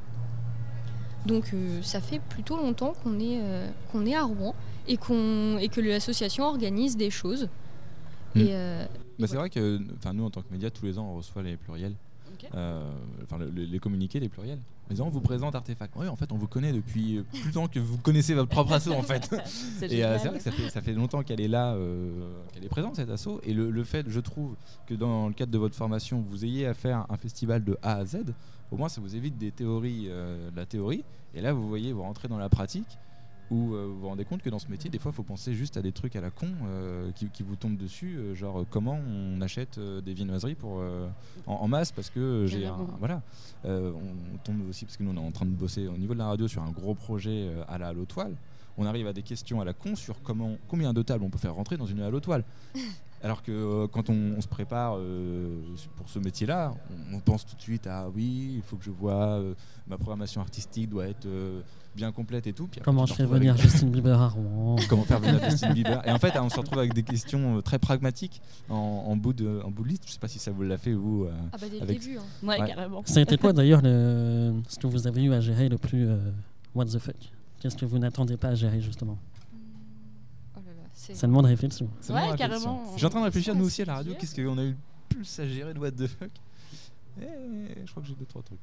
Donc 1.27 1.53
euh, 1.55 1.81
ça 1.83 2.01
fait 2.01 2.19
plutôt 2.19 2.57
longtemps 2.57 2.95
qu'on 3.03 3.19
est, 3.19 3.41
euh, 3.41 3.69
qu'on 3.91 4.05
est 4.05 4.15
à 4.15 4.25
Rouen 4.25 4.55
et, 4.87 4.97
qu'on, 4.97 5.59
et 5.59 5.69
que 5.69 5.81
l'association 5.81 6.45
organise 6.45 6.97
des 6.97 7.11
choses. 7.11 7.49
Mm. 8.35 8.41
Et, 8.41 8.49
euh, 8.51 8.87
bah, 9.19 9.27
c'est 9.27 9.37
vrai 9.37 9.49
que 9.51 9.81
nous, 10.13 10.25
en 10.25 10.31
tant 10.31 10.43
que 10.43 10.53
média, 10.53 10.71
tous 10.71 10.85
les 10.85 10.99
ans, 10.99 11.09
on 11.13 11.17
reçoit 11.17 11.43
les 11.43 11.57
pluriels. 11.57 11.95
Euh, 12.55 12.93
enfin, 13.23 13.39
le- 13.39 13.51
le- 13.51 13.65
les 13.65 13.79
communiqués, 13.79 14.21
les 14.21 14.29
pluriels. 14.29 14.59
Gens 14.91 15.07
on 15.07 15.11
vous 15.11 15.21
présente 15.23 15.55
Artefact. 15.55 15.95
Oui, 15.97 16.09
en 16.09 16.17
fait, 16.17 16.31
on 16.31 16.37
vous 16.37 16.47
connaît 16.47 16.73
depuis 16.73 17.25
plus 17.33 17.47
longtemps 17.53 17.69
que 17.69 17.79
vous 17.81 17.97
connaissez 17.99 18.35
votre 18.35 18.51
propre 18.51 18.73
asso, 18.73 18.89
en 18.89 19.03
fait. 19.03 19.35
C'est 19.79 19.91
Et 19.91 20.05
euh, 20.05 20.19
c'est 20.19 20.29
vrai 20.29 20.37
que 20.39 20.45
ça 20.45 20.51
fait, 20.53 20.69
ça 20.69 20.83
fait 20.83 20.93
longtemps 20.93 21.23
qu'elle 21.23 21.41
est 21.41 21.49
là, 21.49 21.73
euh, 21.75 22.11
qu'elle 22.53 22.65
est 22.65 22.69
présente 22.69 22.97
cette 22.97 23.09
asso. 23.11 23.41
Et 23.45 23.55
le, 23.55 23.71
le 23.71 23.85
fait, 23.85 24.05
je 24.09 24.21
trouve, 24.21 24.55
que 24.87 24.93
dans 24.95 25.29
le 25.29 25.33
cadre 25.33 25.51
de 25.53 25.59
votre 25.59 25.75
formation, 25.75 26.21
vous 26.21 26.45
ayez 26.45 26.67
à 26.67 26.75
faire 26.75 27.07
un 27.09 27.17
festival 27.17 27.65
de 27.65 27.79
A 27.83 27.95
à 27.95 28.05
Z, 28.05 28.19
au 28.71 28.77
moins 28.77 28.89
ça 28.91 29.01
vous 29.01 29.17
évite 29.17 29.39
des 29.39 29.53
théories, 29.53 30.07
de 30.09 30.55
la 30.57 30.67
théorie. 30.67 31.03
Et 31.35 31.41
là, 31.41 31.53
vous 31.55 31.67
voyez, 31.67 31.93
vous 31.95 32.03
rentrez 32.03 32.29
dans 32.29 32.39
la 32.39 32.49
pratique, 32.51 32.99
où 33.51 33.75
euh, 33.75 33.87
vous 33.87 34.01
vous 34.01 34.09
rendez 34.09 34.25
compte 34.25 34.43
que 34.43 34.51
dans 34.51 34.59
ce 34.59 34.69
métier, 34.69 34.91
des 34.91 34.99
fois, 34.99 35.13
il 35.13 35.15
faut 35.15 35.23
penser 35.23 35.55
juste 35.55 35.77
à 35.77 35.83
des 35.83 35.93
trucs 35.93 36.17
à 36.17 36.21
la 36.21 36.31
con 36.31 36.49
euh, 36.67 37.11
qui, 37.13 37.29
qui 37.29 37.43
vous 37.43 37.57
tombent 37.57 37.77
dessus, 37.77 38.17
euh, 38.17 38.35
genre 38.35 38.65
comment 38.71 38.99
on 39.09 39.41
achète 39.41 39.79
des 39.79 40.15
viennoiseries 40.15 40.55
pour, 40.55 40.83
en, 41.47 41.55
en 41.55 41.69
masse 41.69 41.93
parce 41.93 42.11
que 42.11 42.47
j'ai 42.47 42.67
un, 42.67 42.77
voilà. 42.99 43.23
On, 43.65 43.93
on 44.35 44.37
tombe 44.45 44.69
aussi 44.69 44.85
parce 44.85 44.97
que 44.97 45.03
nous 45.03 45.11
on 45.13 45.17
est 45.17 45.27
en 45.27 45.31
train 45.31 45.47
de 45.47 45.51
bosser 45.51 45.87
au 45.87 45.97
niveau 45.97 46.15
de 46.15 46.19
la 46.19 46.27
radio 46.29 46.49
sur 46.49 46.63
un 46.63 46.71
gros 46.71 46.95
projet 46.95 47.51
à 47.69 47.79
la 47.79 47.89
halo 47.89 48.05
toile 48.05 48.35
on 48.77 48.87
arrive 48.87 49.07
à 49.07 49.13
des 49.13 49.23
questions 49.23 49.61
à 49.61 49.65
la 49.65 49.73
con 49.73 49.95
sur 49.97 50.21
comment, 50.23 50.53
combien 50.69 50.93
de 50.93 51.03
tables 51.03 51.25
on 51.25 51.31
peut 51.31 51.39
faire 51.39 51.55
rentrer 51.55 51.77
dans 51.77 51.87
une 51.87 52.01
halo 52.01 52.21
toile. 52.21 52.45
Alors 53.23 53.43
que 53.43 53.53
euh, 53.53 53.87
quand 53.87 54.11
on, 54.11 54.35
on 54.37 54.41
se 54.43 54.49
prépare 54.49 54.97
euh, 54.99 55.63
pour 55.97 56.11
ce 56.11 56.19
métier-là, 56.19 56.75
on, 57.11 57.17
on 57.17 57.21
pense 57.21 57.47
tout 57.47 57.57
de 57.57 57.61
suite 57.63 57.87
à 57.87 58.11
oui, 58.15 58.53
il 58.57 58.63
faut 58.63 58.77
que 58.77 58.85
je 58.85 58.91
vois, 58.91 59.39
euh, 59.41 59.55
ma 59.87 59.97
programmation 59.97 60.43
artistique 60.43 60.91
doit 60.91 61.07
être 61.09 61.25
euh, 61.25 61.63
bien 61.97 62.13
complète 62.13 62.47
et 62.47 62.53
tout. 62.53 62.67
Puis 62.67 62.81
après, 62.81 62.85
Comment 62.85 63.07
je 63.07 63.15
fais 63.15 63.25
venir 63.25 63.55
avec- 63.55 63.63
Justin 63.65 63.87
Bieber 63.87 64.21
à 64.21 64.29
Rouen 64.29 64.77
Comment 64.91 65.05
faire 65.05 65.21
venir 65.21 65.43
Justin 65.49 65.73
Bieber 65.73 66.07
Et 66.07 66.11
en 66.11 66.19
fait, 66.19 66.39
on 66.39 66.51
se 66.51 66.61
retrouve 66.61 66.79
avec 66.81 66.93
des 66.93 67.03
questions 67.03 67.63
très 67.63 67.79
pragmatiques 67.79 68.43
en, 68.69 68.75
en 68.75 69.17
bout, 69.17 69.33
de, 69.33 69.63
en 69.65 69.71
bout 69.71 69.85
de 69.85 69.89
liste. 69.89 70.03
Je 70.07 70.13
sais 70.13 70.19
pas 70.19 70.29
si 70.29 70.39
ça 70.39 70.51
vous 70.51 70.63
l'a 70.63 70.77
fait 70.77 70.93
vous. 70.93 71.25
euh, 71.25 71.33
ah 71.51 71.57
bah 71.59 71.67
dès 71.71 71.81
Avec- 71.81 71.97
le 72.01 72.05
début. 72.05 72.19
hein. 72.19 72.23
Ouais, 72.47 72.61
Ouais. 72.61 72.69
carrément. 72.69 73.03
Ça 73.07 73.21
a 73.21 73.23
été 73.23 73.39
quoi 73.39 73.53
d'ailleurs 73.55 73.81
le... 73.83 74.53
ce 74.69 74.79
que 74.79 74.87
vous 74.87 75.07
avez 75.07 75.23
eu 75.23 75.33
à 75.33 75.41
gérer 75.41 75.71
le 75.71 75.79
plus 75.79 76.07
euh, 76.07 76.19
what 76.75 76.85
the 76.85 76.99
fuck? 76.99 77.17
Qu'est-ce 77.65 77.77
que 77.79 77.87
vous 77.87 77.99
n'attendez 77.99 78.37
pas 78.37 78.49
à 78.49 78.55
gérer 78.55 78.79
justement 78.83 79.17
Oh 80.55 80.61
là 80.67 80.71
là, 80.75 80.83
c'est- 80.93 81.15
Ça 81.15 81.27
demande 81.27 81.47
réflexion. 81.47 81.89
Ouais, 82.11 82.37
carrément. 82.37 82.95
Suis 82.95 83.07
en 83.07 83.09
train 83.09 83.21
de 83.21 83.25
réfléchir, 83.25 83.55
nous 83.55 83.65
aussi 83.65 83.81
à 83.81 83.87
la 83.87 83.95
radio, 83.95 84.13
qu'est-ce 84.21 84.35
qu'on 84.35 84.59
a 84.59 84.63
eu 84.65 84.73
le 84.73 84.77
plus 85.09 85.39
à 85.41 85.49
gérer 85.49 85.73
de 85.73 85.79
what 85.79 85.93
the 85.93 86.07
fuck 86.07 86.29
Eh, 87.23 87.25
Je 87.87 87.91
crois 87.91 88.03
que 88.03 88.09
j'ai 88.11 88.15
deux, 88.17 88.27
trois 88.27 88.43
trucs. 88.43 88.61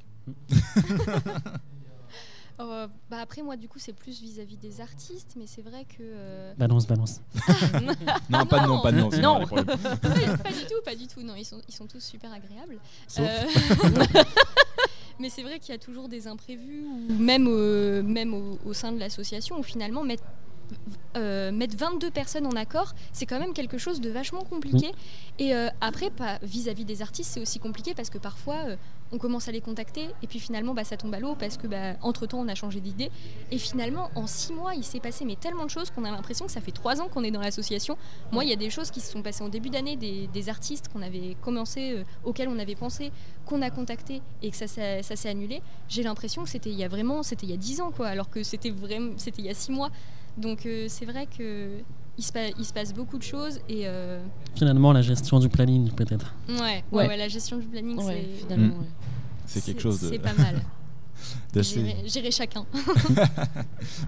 Euh, 2.59 2.87
bah 3.09 3.17
après 3.21 3.41
moi 3.41 3.57
du 3.57 3.67
coup 3.67 3.79
c'est 3.79 3.93
plus 3.93 4.21
vis-à-vis 4.21 4.57
des 4.57 4.81
artistes 4.81 5.33
mais 5.35 5.47
c'est 5.47 5.63
vrai 5.63 5.83
que 5.85 5.95
euh, 6.01 6.53
Balance, 6.57 6.85
balance. 6.85 7.21
Non, 8.29 8.45
pas 8.45 8.59
de 8.59 8.67
nom, 8.67 8.81
pas 8.81 8.91
de 8.91 8.99
Non. 9.19 9.45
pas, 9.47 9.63
pas 9.63 10.51
du 10.51 10.65
tout 10.67 10.81
pas 10.85 10.93
du 10.95 11.07
tout 11.07 11.23
non 11.23 11.33
ils 11.35 11.45
sont, 11.45 11.59
ils 11.67 11.73
sont 11.73 11.87
tous 11.87 12.01
super 12.03 12.31
agréables 12.31 12.77
Sauf- 13.07 13.25
Euh, 13.27 14.23
mais 15.21 15.29
c'est 15.29 15.43
vrai 15.43 15.59
qu'il 15.59 15.71
y 15.71 15.75
a 15.75 15.79
toujours 15.79 16.09
des 16.09 16.27
imprévus 16.27 16.83
au, 17.47 18.03
même 18.03 18.33
au, 18.33 18.57
au 18.65 18.73
sein 18.73 18.91
de 18.91 18.99
l'association 18.99 19.59
où 19.59 19.63
finalement 19.63 20.03
mettre 20.03 20.23
euh, 21.17 21.51
mettre 21.51 21.75
22 21.77 22.09
personnes 22.11 22.45
en 22.47 22.51
accord, 22.51 22.93
c'est 23.11 23.25
quand 23.25 23.39
même 23.39 23.53
quelque 23.53 23.77
chose 23.77 23.99
de 24.01 24.09
vachement 24.09 24.43
compliqué. 24.43 24.91
Et 25.39 25.53
euh, 25.53 25.67
après, 25.81 26.09
vis-à-vis 26.43 26.85
des 26.85 27.01
artistes, 27.01 27.31
c'est 27.33 27.41
aussi 27.41 27.59
compliqué 27.59 27.93
parce 27.93 28.09
que 28.09 28.17
parfois, 28.17 28.55
euh, 28.67 28.75
on 29.11 29.17
commence 29.17 29.49
à 29.49 29.51
les 29.51 29.59
contacter 29.59 30.07
et 30.23 30.27
puis 30.27 30.39
finalement, 30.39 30.73
bah, 30.73 30.85
ça 30.85 30.95
tombe 30.95 31.13
à 31.13 31.19
l'eau 31.19 31.35
parce 31.35 31.57
que, 31.57 31.67
bah, 31.67 31.95
entre 32.01 32.27
temps, 32.27 32.39
on 32.39 32.47
a 32.47 32.55
changé 32.55 32.79
d'idée. 32.79 33.11
Et 33.51 33.57
finalement, 33.57 34.09
en 34.15 34.25
six 34.25 34.53
mois, 34.53 34.73
il 34.73 34.85
s'est 34.85 35.01
passé 35.01 35.25
mais 35.25 35.35
tellement 35.35 35.65
de 35.65 35.69
choses 35.69 35.89
qu'on 35.91 36.05
a 36.05 36.11
l'impression 36.11 36.45
que 36.45 36.51
ça 36.51 36.61
fait 36.61 36.71
trois 36.71 37.01
ans 37.01 37.09
qu'on 37.09 37.23
est 37.25 37.31
dans 37.31 37.41
l'association. 37.41 37.97
Moi, 38.31 38.45
il 38.45 38.49
y 38.49 38.53
a 38.53 38.57
des 38.57 38.69
choses 38.69 38.89
qui 38.89 39.01
se 39.01 39.11
sont 39.11 39.21
passées 39.21 39.43
en 39.43 39.49
début 39.49 39.69
d'année, 39.69 39.97
des, 39.97 40.27
des 40.27 40.47
artistes 40.49 40.87
qu'on 40.87 41.01
avait 41.01 41.35
commencé, 41.41 41.91
euh, 41.93 42.03
auxquels 42.23 42.47
on 42.47 42.57
avait 42.57 42.75
pensé, 42.75 43.11
qu'on 43.45 43.61
a 43.61 43.69
contacté 43.69 44.21
et 44.41 44.49
que 44.51 44.55
ça, 44.55 44.67
s'est- 44.67 45.03
ça 45.03 45.17
s'est 45.17 45.29
annulé. 45.29 45.61
J'ai 45.89 46.03
l'impression 46.03 46.43
que 46.43 46.49
c'était 46.49 46.69
il 46.69 46.77
y 46.77 46.83
a 46.85 46.87
vraiment, 46.87 47.21
c'était 47.23 47.45
il 47.47 47.49
y 47.49 47.53
a 47.53 47.57
dix 47.57 47.81
ans, 47.81 47.91
quoi, 47.91 48.07
alors 48.07 48.29
que 48.29 48.43
c'était 48.43 48.69
vraiment, 48.69 49.11
c'était 49.17 49.41
il 49.41 49.45
y 49.47 49.49
a 49.49 49.53
six 49.53 49.71
mois. 49.73 49.89
Donc 50.37 50.65
euh, 50.65 50.85
c'est 50.87 51.05
vrai 51.05 51.27
que 51.27 51.69
il 52.17 52.23
se, 52.23 52.31
pa- 52.31 52.49
il 52.57 52.65
se 52.65 52.73
passe 52.73 52.93
beaucoup 52.93 53.17
de 53.17 53.23
choses 53.23 53.59
et 53.69 53.87
euh, 53.87 54.19
Finalement, 54.55 54.91
la 54.93 55.01
gestion 55.01 55.39
du 55.39 55.49
planning 55.49 55.89
peut-être. 55.91 56.33
ouais, 56.49 56.55
ouais, 56.59 56.83
Ouais. 56.91 57.07
ouais, 57.07 57.17
la 57.17 57.27
gestion 57.27 57.57
du 57.57 57.65
planning, 57.67 57.97
Ouais, 57.97 58.25
c'est 58.37 58.43
finalement. 58.43 58.75
Mm. 58.75 58.79
ouais. 58.81 58.87
C'est 59.45 59.63
quelque 59.65 59.81
chose 59.81 60.01
de. 60.01 60.09
C'est 60.09 60.19
pas 60.19 60.33
mal. 60.33 60.61
Gérer, 61.53 61.95
gérer 62.07 62.31
chacun. 62.31 62.65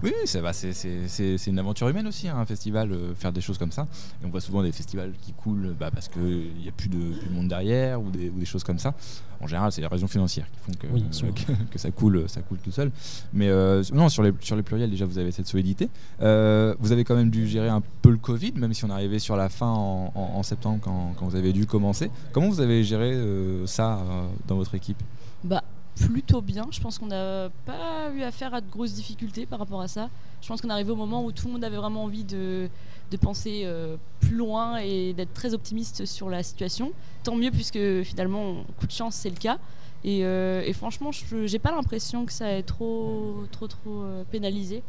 Oui, 0.02 0.12
oui, 0.20 0.26
ça 0.26 0.40
va, 0.40 0.52
c'est- 0.52 0.72
c'est 0.72 1.08
c'est- 1.08 1.38
c'est 1.38 1.50
une 1.50 1.58
aventure 1.58 1.88
humaine 1.88 2.06
aussi, 2.06 2.28
hein, 2.28 2.36
un 2.38 2.46
festival, 2.46 2.92
euh, 2.92 3.14
faire 3.14 3.32
des 3.32 3.40
choses 3.40 3.58
comme 3.58 3.72
ça. 3.72 3.86
Et 4.22 4.26
on 4.26 4.30
voit 4.30 4.40
souvent 4.40 4.62
des 4.62 4.72
festivals 4.72 5.12
qui 5.20 5.32
coulent 5.32 5.74
bah, 5.78 5.90
parce 5.92 6.08
qu'il 6.08 6.52
n'y 6.60 6.68
a 6.68 6.72
plus 6.72 6.88
de, 6.88 6.98
plus 7.14 7.28
de 7.28 7.32
monde 7.34 7.48
derrière 7.48 8.00
ou 8.00 8.10
des, 8.10 8.30
ou 8.30 8.38
des 8.38 8.44
choses 8.46 8.64
comme 8.64 8.78
ça. 8.78 8.94
En 9.40 9.46
général, 9.46 9.72
c'est 9.72 9.80
les 9.80 9.86
raisons 9.86 10.06
financières 10.06 10.46
qui 10.50 10.58
font 10.60 10.72
que, 10.78 10.86
Oui, 10.92 11.04
que, 11.10 11.52
que 11.72 11.78
ça, 11.78 11.90
coule, 11.90 12.24
ça 12.28 12.40
coule 12.40 12.58
tout 12.58 12.70
seul. 12.70 12.90
Mais 13.32 13.48
euh, 13.48 13.82
non, 13.92 14.08
sur 14.08 14.22
les, 14.22 14.32
sur 14.40 14.56
les 14.56 14.62
pluriels, 14.62 14.90
déjà, 14.90 15.04
vous 15.06 15.18
avez 15.18 15.32
cette 15.32 15.46
solidité. 15.48 15.88
Euh, 16.22 16.74
vous 16.80 16.92
avez 16.92 17.04
quand 17.04 17.16
même 17.16 17.30
dû 17.30 17.46
gérer 17.48 17.68
un 17.68 17.82
peu 18.02 18.10
le 18.10 18.16
Covid, 18.16 18.52
même 18.56 18.72
si 18.74 18.84
on 18.84 18.88
est 18.88 18.92
arrivé 18.92 19.18
sur 19.18 19.36
la 19.36 19.48
fin 19.48 19.68
en, 19.68 20.12
en- 20.14 20.20
en 20.36 20.42
septembre 20.42 20.78
quand, 20.82 21.14
quand 21.18 21.26
vous 21.26 21.36
avez 21.36 21.52
dû 21.52 21.66
commencer. 21.66 22.10
Comment 22.32 22.48
vous 22.48 22.60
avez 22.60 22.84
géré 22.84 23.12
euh, 23.12 23.66
ça 23.66 23.98
euh, 23.98 24.26
dans 24.46 24.56
votre 24.56 24.74
équipe? 24.74 25.02
Bah, 25.42 25.62
plutôt 25.96 26.40
bien. 26.40 26.66
Je 26.70 26.80
pense 26.80 26.98
qu'on 26.98 27.06
n'a 27.06 27.50
pas 27.66 28.10
eu 28.14 28.22
affaire 28.22 28.54
à 28.54 28.60
de 28.60 28.70
grosses 28.70 28.94
difficultés 28.94 29.46
par 29.46 29.58
rapport 29.58 29.80
à 29.80 29.88
ça. 29.88 30.10
Je 30.42 30.48
pense 30.48 30.60
qu'on 30.60 30.68
est 30.68 30.72
arrivé 30.72 30.90
au 30.90 30.96
moment 30.96 31.24
où 31.24 31.32
tout 31.32 31.46
le 31.46 31.52
monde 31.52 31.64
avait 31.64 31.76
vraiment 31.76 32.04
envie 32.04 32.24
de, 32.24 32.68
de 33.10 33.16
penser 33.16 33.62
euh, 33.64 33.96
plus 34.20 34.36
loin 34.36 34.78
et 34.78 35.12
d'être 35.12 35.32
très 35.32 35.54
optimiste 35.54 36.04
sur 36.04 36.28
la 36.28 36.42
situation. 36.42 36.92
Tant 37.22 37.36
mieux, 37.36 37.50
puisque 37.50 38.02
finalement, 38.02 38.64
coup 38.78 38.86
de 38.86 38.92
chance, 38.92 39.14
c'est 39.14 39.30
le 39.30 39.36
cas. 39.36 39.58
Et, 40.04 40.24
euh, 40.24 40.70
franchement, 40.74 41.12
je 41.12 41.46
j'ai 41.46 41.58
pas 41.58 41.70
l'impression 41.70 42.26
que 42.26 42.32
ça 42.32 42.50
ait 42.50 42.62
trop, 42.62 43.44
trop, 43.50 43.68
trop 43.68 44.02
euh, 44.02 44.24
pénalisé. 44.30 44.82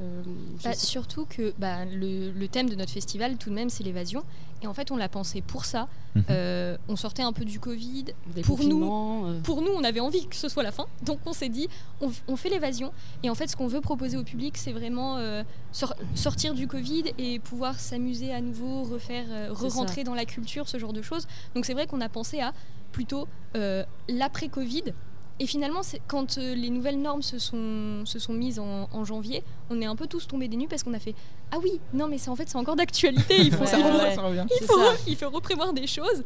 Euh, 0.00 0.22
Bah, 0.64 0.72
surtout 0.74 1.26
que 1.26 1.52
bah, 1.58 1.84
le, 1.84 2.30
le 2.30 2.48
thème 2.48 2.68
de 2.70 2.74
notre 2.74 2.90
festival, 2.92 3.36
tout 3.36 3.50
de 3.50 3.54
même, 3.54 3.68
c'est 3.70 3.84
l'évasion. 3.84 4.22
Et 4.62 4.66
en 4.66 4.74
fait, 4.74 4.90
on 4.90 4.96
l'a 4.96 5.08
pensé 5.08 5.40
pour 5.42 5.64
ça. 5.64 5.88
Mhm. 6.14 6.24
Euh, 6.30 6.76
on 6.88 6.96
sortait 6.96 7.22
un 7.22 7.32
peu 7.32 7.44
du 7.44 7.60
Covid. 7.60 8.04
des 8.34 8.42
pour 8.42 8.58
nous, 8.62 9.26
euh, 9.26 9.40
Pour 9.42 9.62
nous, 9.62 9.70
on 9.74 9.84
avait 9.84 10.00
envie 10.00 10.26
que 10.26 10.36
ce 10.36 10.48
soit 10.48 10.62
la 10.62 10.72
fin. 10.72 10.86
Donc, 11.02 11.18
on 11.26 11.32
s'est 11.32 11.48
dit, 11.48 11.68
on, 12.00 12.10
on 12.28 12.36
fait 12.36 12.48
l'évasion. 12.50 12.92
Et 13.22 13.30
en 13.30 13.34
fait, 13.34 13.46
ce 13.48 13.56
qu'on 13.56 13.68
veut 13.68 13.80
proposer 13.80 14.16
au 14.16 14.24
public, 14.24 14.56
c'est 14.56 14.72
vraiment 14.72 15.16
euh, 15.18 15.42
sor- 15.72 15.94
sortir 16.14 16.54
du 16.54 16.66
Covid 16.66 17.04
et 17.18 17.38
pouvoir 17.38 17.78
s'amuser 17.78 18.32
à 18.34 18.40
nouveau, 18.40 18.82
refaire, 18.84 19.26
euh, 19.30 19.48
re-rentrer 19.68 20.04
dans 20.04 20.14
la 20.14 20.24
culture, 20.24 20.68
ce 20.68 20.78
genre 20.78 20.92
de 20.92 21.02
choses. 21.02 21.26
Donc, 21.54 21.64
c'est 21.66 21.74
vrai 21.74 21.86
qu'on 21.86 22.00
a 22.00 22.08
pensé 22.08 22.40
à 22.40 22.52
plutôt 22.92 23.28
euh, 23.56 23.84
l'après-Covid. 24.08 24.92
Et 25.40 25.46
finalement, 25.46 25.80
quand 26.06 26.36
euh, 26.38 26.54
les 26.54 26.68
nouvelles 26.70 27.00
normes 27.00 27.22
se 27.22 27.38
sont, 27.38 28.04
se 28.04 28.18
sont 28.18 28.32
mises 28.34 28.58
en, 28.58 28.88
en 28.92 29.04
janvier, 29.04 29.42
on 29.70 29.80
est 29.80 29.86
un 29.86 29.96
peu 29.96 30.06
tous 30.06 30.28
tombés 30.28 30.48
des 30.48 30.56
nues 30.56 30.68
parce 30.68 30.82
qu'on 30.82 30.92
a 30.94 30.98
fait 31.00 31.14
Ah 31.50 31.56
oui, 31.62 31.80
non, 31.94 32.06
mais 32.08 32.18
c'est 32.18 32.28
en 32.28 32.36
fait, 32.36 32.48
c'est 32.48 32.58
encore 32.58 32.76
d'actualité. 32.76 33.36
Il 33.38 33.50
faut, 33.52 33.64
Ouais, 33.64 33.70
il 33.74 33.82
faut- 33.82 33.98
ouais. 33.98 34.14
ça 34.14 34.22
revient. 34.22 34.44
il 34.50 34.56
C'est 34.58 34.66
faut, 34.66 34.78
ça. 34.78 34.92
il 35.08 35.16
faut 35.16 35.30
reprévoir 35.30 35.72
des 35.72 35.86
choses. 35.86 36.22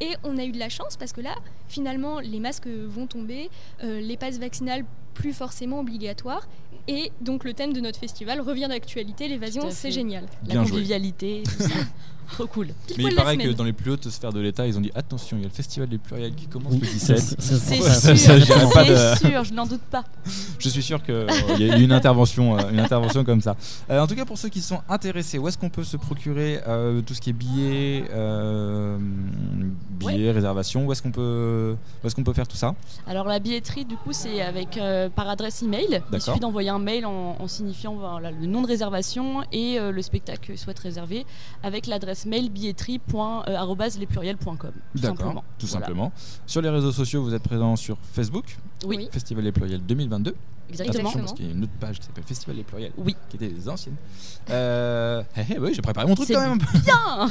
Et 0.00 0.10
on 0.24 0.38
a 0.38 0.44
eu 0.44 0.52
de 0.52 0.58
la 0.58 0.68
chance 0.68 0.96
parce 0.96 1.12
que 1.12 1.20
là, 1.20 1.34
finalement, 1.68 2.20
les 2.20 2.38
masques 2.40 2.68
vont 2.68 3.06
tomber, 3.06 3.50
euh, 3.82 4.00
les 4.00 4.16
passes 4.16 4.38
vaccinales 4.38 4.84
plus 5.18 5.32
forcément 5.32 5.80
obligatoires. 5.80 6.46
Et 6.86 7.10
donc 7.20 7.44
le 7.44 7.52
thème 7.52 7.72
de 7.72 7.80
notre 7.80 7.98
festival 7.98 8.40
revient 8.40 8.68
d'actualité, 8.68 9.28
l'évasion, 9.28 9.62
c'est 9.70 9.90
génial. 9.90 10.24
la 10.46 10.54
Bien 10.54 10.62
convivialité, 10.64 11.42
tout 11.44 11.64
ça. 11.64 11.74
Trop 12.32 12.46
cool. 12.46 12.68
Pile 12.86 12.96
Mais 12.98 13.10
il 13.10 13.14
paraît 13.14 13.36
que 13.38 13.48
dans 13.52 13.64
les 13.64 13.72
plus 13.72 13.90
hautes 13.90 14.08
sphères 14.10 14.34
de 14.34 14.40
l'État, 14.40 14.66
ils 14.66 14.76
ont 14.76 14.82
dit 14.82 14.90
attention, 14.94 15.38
il 15.38 15.40
y 15.40 15.44
a 15.46 15.48
le 15.48 15.54
festival 15.54 15.88
des 15.88 15.96
pluriels 15.96 16.34
qui 16.34 16.46
commence 16.46 16.72
Oui, 16.74 16.80
le 16.80 16.86
c'est 16.86 17.14
17. 17.14 17.40
c'est- 17.40 18.16
sûr, 19.16 19.44
je 19.44 19.54
n'en 19.54 19.66
doute 19.66 19.80
pas. 19.90 20.04
Je 20.58 20.68
suis 20.68 20.82
sûr 20.82 21.02
qu'il 21.02 21.26
y 21.58 21.70
a 21.70 21.78
eu 21.78 21.82
une 21.82 21.92
intervention, 21.92 22.58
euh, 22.58 22.70
une 22.70 22.80
intervention 22.80 23.24
comme 23.24 23.40
ça. 23.40 23.56
Euh, 23.90 24.00
en 24.00 24.06
tout 24.06 24.14
cas, 24.14 24.24
pour 24.26 24.36
ceux 24.36 24.48
qui 24.50 24.60
sont 24.60 24.80
intéressés, 24.88 25.38
où 25.38 25.48
est-ce 25.48 25.56
qu'on 25.56 25.70
peut 25.70 25.84
se 25.84 25.96
procurer 25.96 26.60
euh, 26.68 27.00
tout 27.00 27.14
ce 27.14 27.20
qui 27.20 27.30
est 27.30 27.32
billets, 27.32 28.04
euh, 28.12 28.98
billets, 29.98 30.30
réservations 30.32 30.84
Où 30.84 30.92
est-ce 30.92 31.00
qu'on 31.02 31.12
peut, 31.12 31.76
où 32.02 32.06
est-ce 32.06 32.14
qu'on 32.14 32.24
peut 32.24 32.32
faire 32.34 32.48
tout 32.48 32.56
ça? 32.56 32.74
Alors 33.06 33.26
la 33.26 33.38
billetterie, 33.38 33.84
du 33.84 33.96
coup, 33.96 34.12
c'est 34.12 34.42
avec 34.42 34.76
euh, 34.76 35.07
par 35.08 35.28
adresse 35.28 35.62
email. 35.62 36.02
Il 36.12 36.20
suffit 36.20 36.40
d'envoyer 36.40 36.70
un 36.70 36.78
mail 36.78 37.06
en, 37.06 37.36
en 37.38 37.48
signifiant 37.48 37.94
voilà, 37.94 38.30
le 38.30 38.46
nom 38.46 38.62
de 38.62 38.66
réservation 38.66 39.42
et 39.52 39.78
euh, 39.78 39.92
le 39.92 40.02
spectacle 40.02 40.52
que 40.52 40.56
souhaite 40.56 40.78
réserver 40.78 41.24
avec 41.62 41.86
l'adresse 41.86 42.26
mail 42.26 42.50
billetterie.lespluriels.com. 42.50 44.56
Tout 44.58 45.00
D'accord, 45.00 45.16
simplement. 45.18 45.44
tout 45.58 45.66
Voilà. 45.66 45.86
simplement. 45.86 46.12
Sur 46.46 46.62
les 46.62 46.70
réseaux 46.70 46.92
sociaux, 46.92 47.22
vous 47.22 47.34
êtes 47.34 47.42
présent 47.42 47.76
sur 47.76 47.96
Facebook, 48.12 48.56
Oui. 48.84 49.08
Festival 49.10 49.44
des 49.44 49.52
Pluriels 49.52 49.84
2022. 49.84 50.34
exactement. 50.70 51.00
Attention, 51.08 51.20
parce 51.20 51.32
qu'il 51.34 51.46
y 51.46 51.48
a 51.48 51.52
une 51.52 51.62
autre 51.64 51.72
page 51.80 51.98
qui 51.98 52.06
s'appelle 52.06 52.24
Festival 52.24 52.56
des 52.56 52.62
Pluriels, 52.64 52.92
Oui. 52.98 53.16
qui 53.28 53.36
était 53.36 53.48
les 53.48 53.68
anciennes. 53.68 53.96
Euh, 54.50 55.22
hé, 55.36 55.40
hé, 55.54 55.58
oui, 55.58 55.72
j'ai 55.74 55.82
préparé 55.82 56.06
mon 56.06 56.14
truc 56.14 56.28
quand 56.32 56.48
même. 56.48 56.58
Bien 56.84 57.28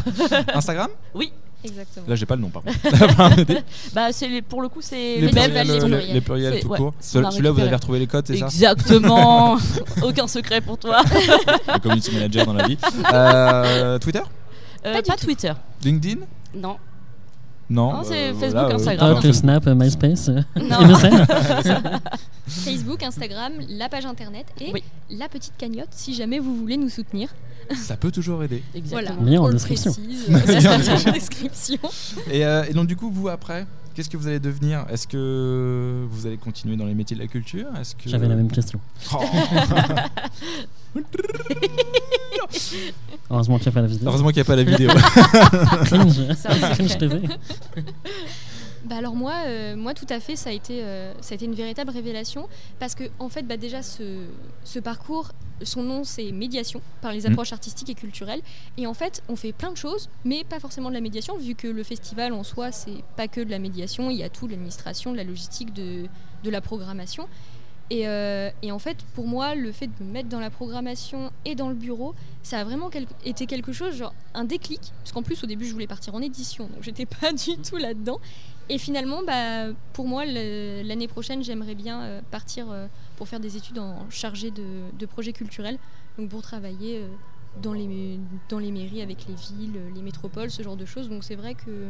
Instagram? 0.54 0.90
Oui, 1.14 1.32
Exactement. 1.68 2.06
Là, 2.08 2.16
j'ai 2.16 2.26
pas 2.26 2.36
le 2.36 2.42
nom, 2.42 2.50
par 2.50 2.64
contre. 2.64 2.78
bah, 3.94 4.08
c'est 4.12 4.28
les- 4.28 4.42
pour 4.42 4.62
le 4.62 4.70
coup, 4.70 4.82
c'est 4.82 5.18
les, 5.20 5.30
pluriels, 5.30 5.70
euh, 5.72 5.88
les- 5.88 6.14
les 6.14 6.22
pluriels 6.22 6.54
C'est- 6.56 6.60
tout 6.62 6.68
ouais, 6.70 6.78
court. 6.78 6.94
Celui-là, 7.00 7.52
vous 7.52 7.60
avez 7.60 7.76
retrouvé 7.76 8.00
les 8.00 8.08
codes, 8.08 8.26
c'est 8.28 8.38
ça? 8.38 8.46
Exactement. 8.46 9.58
Aucun 10.02 10.28
secret 10.28 10.62
pour 10.62 10.78
toi. 10.78 11.02
Le 11.74 11.80
community 11.80 12.12
manager 12.14 12.46
dans 12.46 12.54
la 12.54 12.68
vie. 12.68 12.78
Euh, 13.14 14.00
Twitter? 14.00 14.22
Euh, 14.86 14.94
Pas 14.94 15.02
pas. 15.02 15.16
Twitter. 15.18 15.54
LinkedIn? 15.84 16.22
Non. 16.56 16.78
Non. 17.70 17.94
Non, 17.94 18.04
c'est 18.04 18.30
euh, 18.30 18.34
Facebook, 18.34 18.54
là, 18.54 18.68
euh, 18.70 18.76
Instagram. 18.76 19.14
TikTok, 19.16 19.36
Snap, 19.36 19.66
MySpace, 19.68 20.30
euh, 20.30 20.42
Non. 20.62 20.82
MSN. 20.88 21.26
Facebook, 22.48 23.04
Instagram, 23.04 23.54
la 23.70 23.90
page 23.90 24.06
internet 24.06 24.46
et 24.62 24.72
Oui. 24.74 24.84
la 25.10 25.28
petite 25.28 25.54
cagnotte 25.58 25.90
si 25.92 26.14
jamais 26.14 26.40
vous 26.40 26.56
voulez 26.56 26.78
nous 26.78 26.90
soutenir. 26.90 27.30
Ça 27.76 27.98
peut 27.98 28.12
toujours 28.12 28.42
aider. 28.44 28.64
Voilà, 28.86 29.12
Exactement. 29.12 29.50
Précise. 29.60 30.00
Lien 30.30 30.72
en 30.72 30.78
description. 30.78 31.10
en 31.10 31.12
description. 31.12 31.78
Et, 32.32 32.46
euh, 32.46 32.64
et 32.70 32.74
donc, 32.74 32.88
du 32.88 32.96
coup, 32.96 33.12
vous, 33.12 33.28
après, 33.28 33.66
qu'est-ce 33.94 34.10
que 34.10 34.16
vous 34.16 34.28
allez 34.28 34.40
devenir? 34.40 34.86
Est-ce 34.90 35.06
que 35.06 36.06
vous 36.10 36.26
allez 36.26 36.38
continuer 36.38 36.78
dans 36.78 36.86
les 36.86 36.94
métiers 36.94 37.18
de 37.18 37.22
la 37.22 37.28
culture? 37.28 37.68
Est-ce 37.80 37.96
que... 37.96 38.10
J'avais 38.10 38.30
la 38.30 38.36
même 38.36 38.50
question. 38.50 38.80
Oh. 39.14 39.20
Heureusement 43.30 43.58
qu'il 43.60 43.68
n'y 43.68 43.72
a 43.72 43.76
pas 43.76 43.82
la 43.82 43.88
vidéo. 43.88 44.08
Heureusement 44.08 44.28
qu'il 44.30 44.36
n'y 44.38 44.42
a 44.42 44.46
pas 44.46 44.56
la 44.56 44.64
vidéo. 44.64 44.90
Cringe. 45.86 46.98
TV. 46.98 47.22
Bah 48.86 48.96
alors 48.98 49.16
moi, 49.16 49.34
euh, 49.48 49.76
moi 49.76 49.94
tout 49.94 50.06
à 50.10 50.20
fait, 50.22 50.36
ça 50.38 50.50
a 50.50 50.54
été, 50.54 50.82
euh, 50.82 51.12
ça 51.20 51.34
a 51.34 51.36
été 51.36 51.46
une 51.46 51.56
véritable 51.56 51.92
révélation 51.92 52.48
parce 52.80 52.96
que 52.96 53.04
en 53.20 53.28
fait, 53.28 53.42
bah 53.44 53.58
déjà 53.58 53.82
ce, 53.82 54.24
ce 54.64 54.80
parcours, 54.80 55.32
son 55.64 55.84
nom 55.84 56.04
c'est 56.06 56.32
médiation 56.32 56.82
par 57.02 57.12
les 57.12 57.22
Mhm. 57.22 57.34
approches 57.34 57.52
artistiques 57.52 57.90
et 57.90 57.96
culturelles. 57.96 58.42
Et 58.78 58.88
en 58.88 58.94
fait, 58.94 59.24
on 59.28 59.36
fait 59.36 59.52
plein 59.52 59.72
de 59.72 59.78
choses, 59.78 60.10
mais 60.24 60.46
pas 60.46 60.60
forcément 60.60 60.88
de 60.90 60.94
la 60.94 61.02
médiation, 61.02 61.38
vu 61.38 61.54
que 61.56 61.68
le 61.68 61.84
festival 61.84 62.32
en 62.32 62.44
soi, 62.44 62.72
c'est 62.72 63.04
pas 63.18 63.28
que 63.28 63.42
de 63.42 63.50
la 63.52 63.60
médiation, 63.60 64.10
il 64.10 64.18
y 64.18 64.24
a 64.24 64.30
tout, 64.30 64.48
l'administration, 64.48 65.12
de 65.12 65.18
la 65.18 65.24
logistique, 65.26 65.74
de, 65.74 66.04
de 66.44 66.50
la 66.50 66.62
programmation. 66.62 67.28
Et, 67.90 68.08
euh, 68.08 68.50
et 68.62 68.72
en 68.72 68.80
fait, 68.80 68.98
pour 69.16 69.28
moi, 69.28 69.56
le 69.56 69.72
fait 69.72 69.88
de 69.88 70.04
me 70.04 70.12
mettre 70.12 70.28
dans 70.28 70.40
la 70.40 70.50
programmation 70.50 71.32
et 71.46 71.56
dans 71.56 71.70
le 71.70 71.76
bureau, 71.76 72.16
ça 72.44 72.60
a 72.60 72.64
vraiment 72.64 72.90
été 73.24 73.46
quelque 73.46 73.72
chose, 73.72 73.96
genre 73.96 74.14
un 74.34 74.44
déclic. 74.44 74.82
Parce 75.00 75.14
qu'en 75.14 75.24
plus, 75.24 75.42
au 75.44 75.48
début, 75.48 75.66
je 75.66 75.74
voulais 75.74 75.88
partir 75.88 76.14
en 76.14 76.22
édition, 76.22 76.68
donc 76.68 76.84
j'étais 76.84 77.06
pas 77.22 77.32
du 77.32 77.58
tout 77.58 77.78
là-dedans. 77.78 78.20
Et 78.70 78.78
finalement, 78.78 79.24
bah, 79.24 79.72
pour 79.94 80.08
moi, 80.08 80.26
l'année 80.26 81.08
prochaine, 81.08 81.42
j'aimerais 81.44 81.76
bien 81.76 82.02
euh, 82.02 82.22
partir 82.30 82.70
euh, 82.70 82.88
pour 83.16 83.30
faire 83.30 83.40
des 83.40 83.56
études 83.56 83.80
en 83.80 84.10
chargé 84.10 84.52
de, 84.52 85.06
projets 85.06 85.32
culturels, 85.32 85.78
donc 86.18 86.30
pour 86.30 86.42
travailler 86.42 87.02
dans, 87.62 87.72
les, 87.72 88.20
dans 88.50 88.60
les 88.60 88.72
mairies 88.72 89.02
avec 89.02 89.26
les 89.28 89.36
villes, 89.36 89.80
les 89.96 90.02
métropoles, 90.02 90.52
ce 90.52 90.62
genre 90.62 90.76
de 90.76 90.86
choses. 90.86 91.08
Donc 91.08 91.24
c'est 91.24 91.36
vrai 91.36 91.56
que 91.56 91.90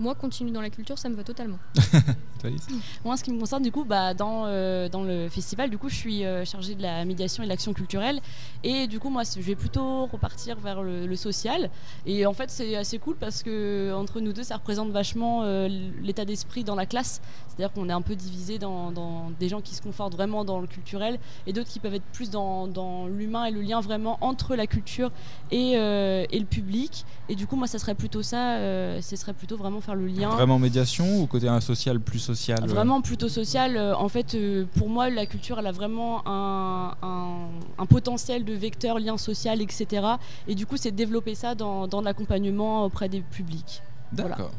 moi, 0.00 0.14
continuer 0.14 0.50
dans 0.52 0.60
la 0.60 0.70
culture, 0.70 0.98
ça 0.98 1.08
me 1.08 1.14
va 1.14 1.24
totalement. 1.24 1.58
Alice 2.44 2.66
Moi, 3.04 3.14
en 3.14 3.16
ce 3.16 3.24
qui 3.24 3.32
me 3.32 3.40
concerne, 3.40 3.62
du 3.62 3.72
coup, 3.72 3.84
bah, 3.84 4.12
dans, 4.12 4.44
euh, 4.44 4.90
dans 4.90 5.02
le 5.02 5.30
festival, 5.30 5.70
du 5.70 5.78
coup, 5.78 5.88
je 5.88 5.94
suis 5.94 6.26
euh, 6.26 6.44
chargée 6.44 6.74
de 6.74 6.82
la 6.82 7.06
médiation 7.06 7.42
et 7.42 7.46
de 7.46 7.50
l'action 7.50 7.72
culturelle. 7.72 8.20
Et 8.62 8.86
du 8.86 9.00
coup, 9.00 9.08
moi, 9.08 9.22
je 9.24 9.40
vais 9.40 9.54
plutôt 9.54 10.04
repartir 10.04 10.58
vers 10.58 10.82
le, 10.82 11.06
le 11.06 11.16
social. 11.16 11.70
Et 12.04 12.26
en 12.26 12.34
fait, 12.34 12.50
c'est 12.50 12.76
assez 12.76 12.98
cool 12.98 13.16
parce 13.16 13.42
que 13.42 13.94
entre 13.94 14.20
nous 14.20 14.34
deux, 14.34 14.42
ça 14.42 14.56
représente 14.56 14.90
vachement 14.90 15.40
euh, 15.44 15.68
l'état 16.02 16.26
d'esprit 16.26 16.64
dans 16.64 16.74
la 16.74 16.84
classe. 16.84 17.22
C'est-à-dire 17.48 17.72
qu'on 17.72 17.88
est 17.88 17.92
un 17.94 18.02
peu 18.02 18.14
divisé 18.14 18.58
dans, 18.58 18.90
dans 18.90 19.30
des 19.40 19.48
gens 19.48 19.62
qui 19.62 19.74
se 19.74 19.80
confortent 19.80 20.12
vraiment 20.14 20.44
dans 20.44 20.58
le 20.60 20.66
culturel 20.66 21.18
et 21.46 21.54
d'autres 21.54 21.70
qui 21.70 21.78
peuvent 21.80 21.94
être 21.94 22.04
plus 22.12 22.28
dans, 22.28 22.66
dans 22.66 23.06
l'humain 23.06 23.44
et 23.46 23.52
le 23.52 23.62
lien 23.62 23.80
vraiment 23.80 24.18
entre 24.20 24.54
la 24.54 24.66
culture 24.66 25.12
et, 25.50 25.74
euh, 25.78 26.26
et 26.30 26.38
le 26.40 26.46
public. 26.46 27.06
Et 27.30 27.36
du 27.36 27.46
coup, 27.46 27.56
moi, 27.56 27.68
ça 27.68 27.78
serait 27.78 27.94
plutôt 27.94 28.22
ça. 28.22 28.56
euh, 28.56 29.00
ce 29.00 29.16
serait 29.16 29.32
plutôt 29.32 29.56
vraiment 29.56 29.80
faire 29.84 29.94
le 29.94 30.06
lien. 30.06 30.30
Vraiment 30.30 30.58
médiation 30.58 31.20
ou 31.20 31.26
côté 31.26 31.46
un 31.48 31.60
social 31.60 32.00
plus 32.00 32.18
social 32.18 32.60
euh, 32.62 32.66
Vraiment 32.66 33.00
plutôt 33.00 33.28
social. 33.28 33.76
Euh, 33.76 33.94
En 33.94 34.08
fait, 34.08 34.34
euh, 34.34 34.64
pour 34.78 34.88
moi, 34.88 35.10
la 35.10 35.26
culture, 35.26 35.58
elle 35.58 35.66
a 35.66 35.72
vraiment 35.72 36.26
un, 36.26 36.94
un- 37.02 37.48
un 37.78 37.86
potentiel 37.86 38.44
de 38.44 38.52
vecteur, 38.54 38.98
lien 38.98 39.16
social, 39.18 39.60
etc. 39.62 40.06
Et 40.48 40.54
du 40.54 40.66
coup, 40.66 40.76
c'est 40.76 40.90
de 40.90 40.96
développer 40.96 41.34
ça 41.34 41.54
dans, 41.54 41.86
dans 41.86 42.00
l'accompagnement 42.00 42.84
auprès 42.84 43.08
des 43.08 43.20
publics. 43.20 43.82
D'accord. 44.12 44.36
Voilà. 44.36 44.50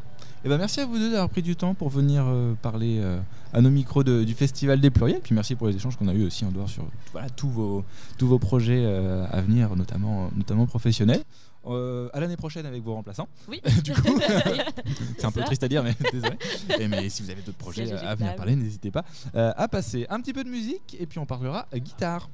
Eh 0.43 0.49
ben 0.49 0.59
merci 0.59 0.79
à 0.79 0.85
vous 0.85 0.99
deux 0.99 1.09
d'avoir 1.09 1.29
pris 1.29 1.41
du 1.41 1.55
temps 1.55 1.73
pour 1.73 1.89
venir 1.89 2.23
euh, 2.27 2.53
parler 2.61 2.99
euh, 2.99 3.17
à 3.51 3.61
nos 3.61 3.71
micros 3.71 4.03
de- 4.03 4.23
du 4.23 4.35
Festival 4.35 4.79
des 4.79 4.91
Pluriels. 4.91 5.21
Puis 5.23 5.33
merci 5.33 5.55
pour 5.55 5.65
les 5.67 5.75
échanges 5.75 5.95
qu'on 5.97 6.07
a 6.07 6.13
eu 6.13 6.23
aussi 6.23 6.45
en 6.45 6.51
dehors 6.51 6.69
sur 6.69 6.83
voilà, 7.13 7.29
tous, 7.31 7.49
vos, 7.49 7.83
tous 8.19 8.27
vos 8.27 8.37
projets 8.37 8.83
euh, 8.85 9.25
à 9.31 9.41
venir, 9.41 9.75
notamment, 9.75 10.29
notamment 10.35 10.67
professionnels. 10.67 11.23
Euh, 11.67 12.09
à 12.13 12.19
l'année 12.19 12.37
prochaine 12.37 12.65
avec 12.65 12.83
vos 12.83 12.93
remplaçants. 12.93 13.27
Oui. 13.47 13.61
du 13.83 13.93
coup, 13.93 14.19
c'est 15.17 15.25
un 15.25 15.31
peu 15.31 15.41
triste 15.41 15.63
à 15.63 15.67
dire, 15.67 15.83
mais 15.83 15.95
désolé. 16.11 16.37
Et 16.79 16.87
mais 16.87 17.09
si 17.09 17.23
vous 17.23 17.29
avez 17.29 17.41
d'autres 17.41 17.57
projets 17.57 17.87
Siège 17.87 18.03
à 18.03 18.15
venir 18.15 18.35
parler, 18.35 18.55
n'hésitez 18.55 18.91
pas 18.91 19.03
euh, 19.35 19.51
à 19.55 19.67
passer 19.67 20.05
un 20.09 20.19
petit 20.21 20.33
peu 20.33 20.43
de 20.43 20.49
musique 20.49 20.95
et 20.99 21.05
puis 21.05 21.19
on 21.19 21.25
parlera 21.25 21.67
euh, 21.73 21.77
guitare. 21.79 22.29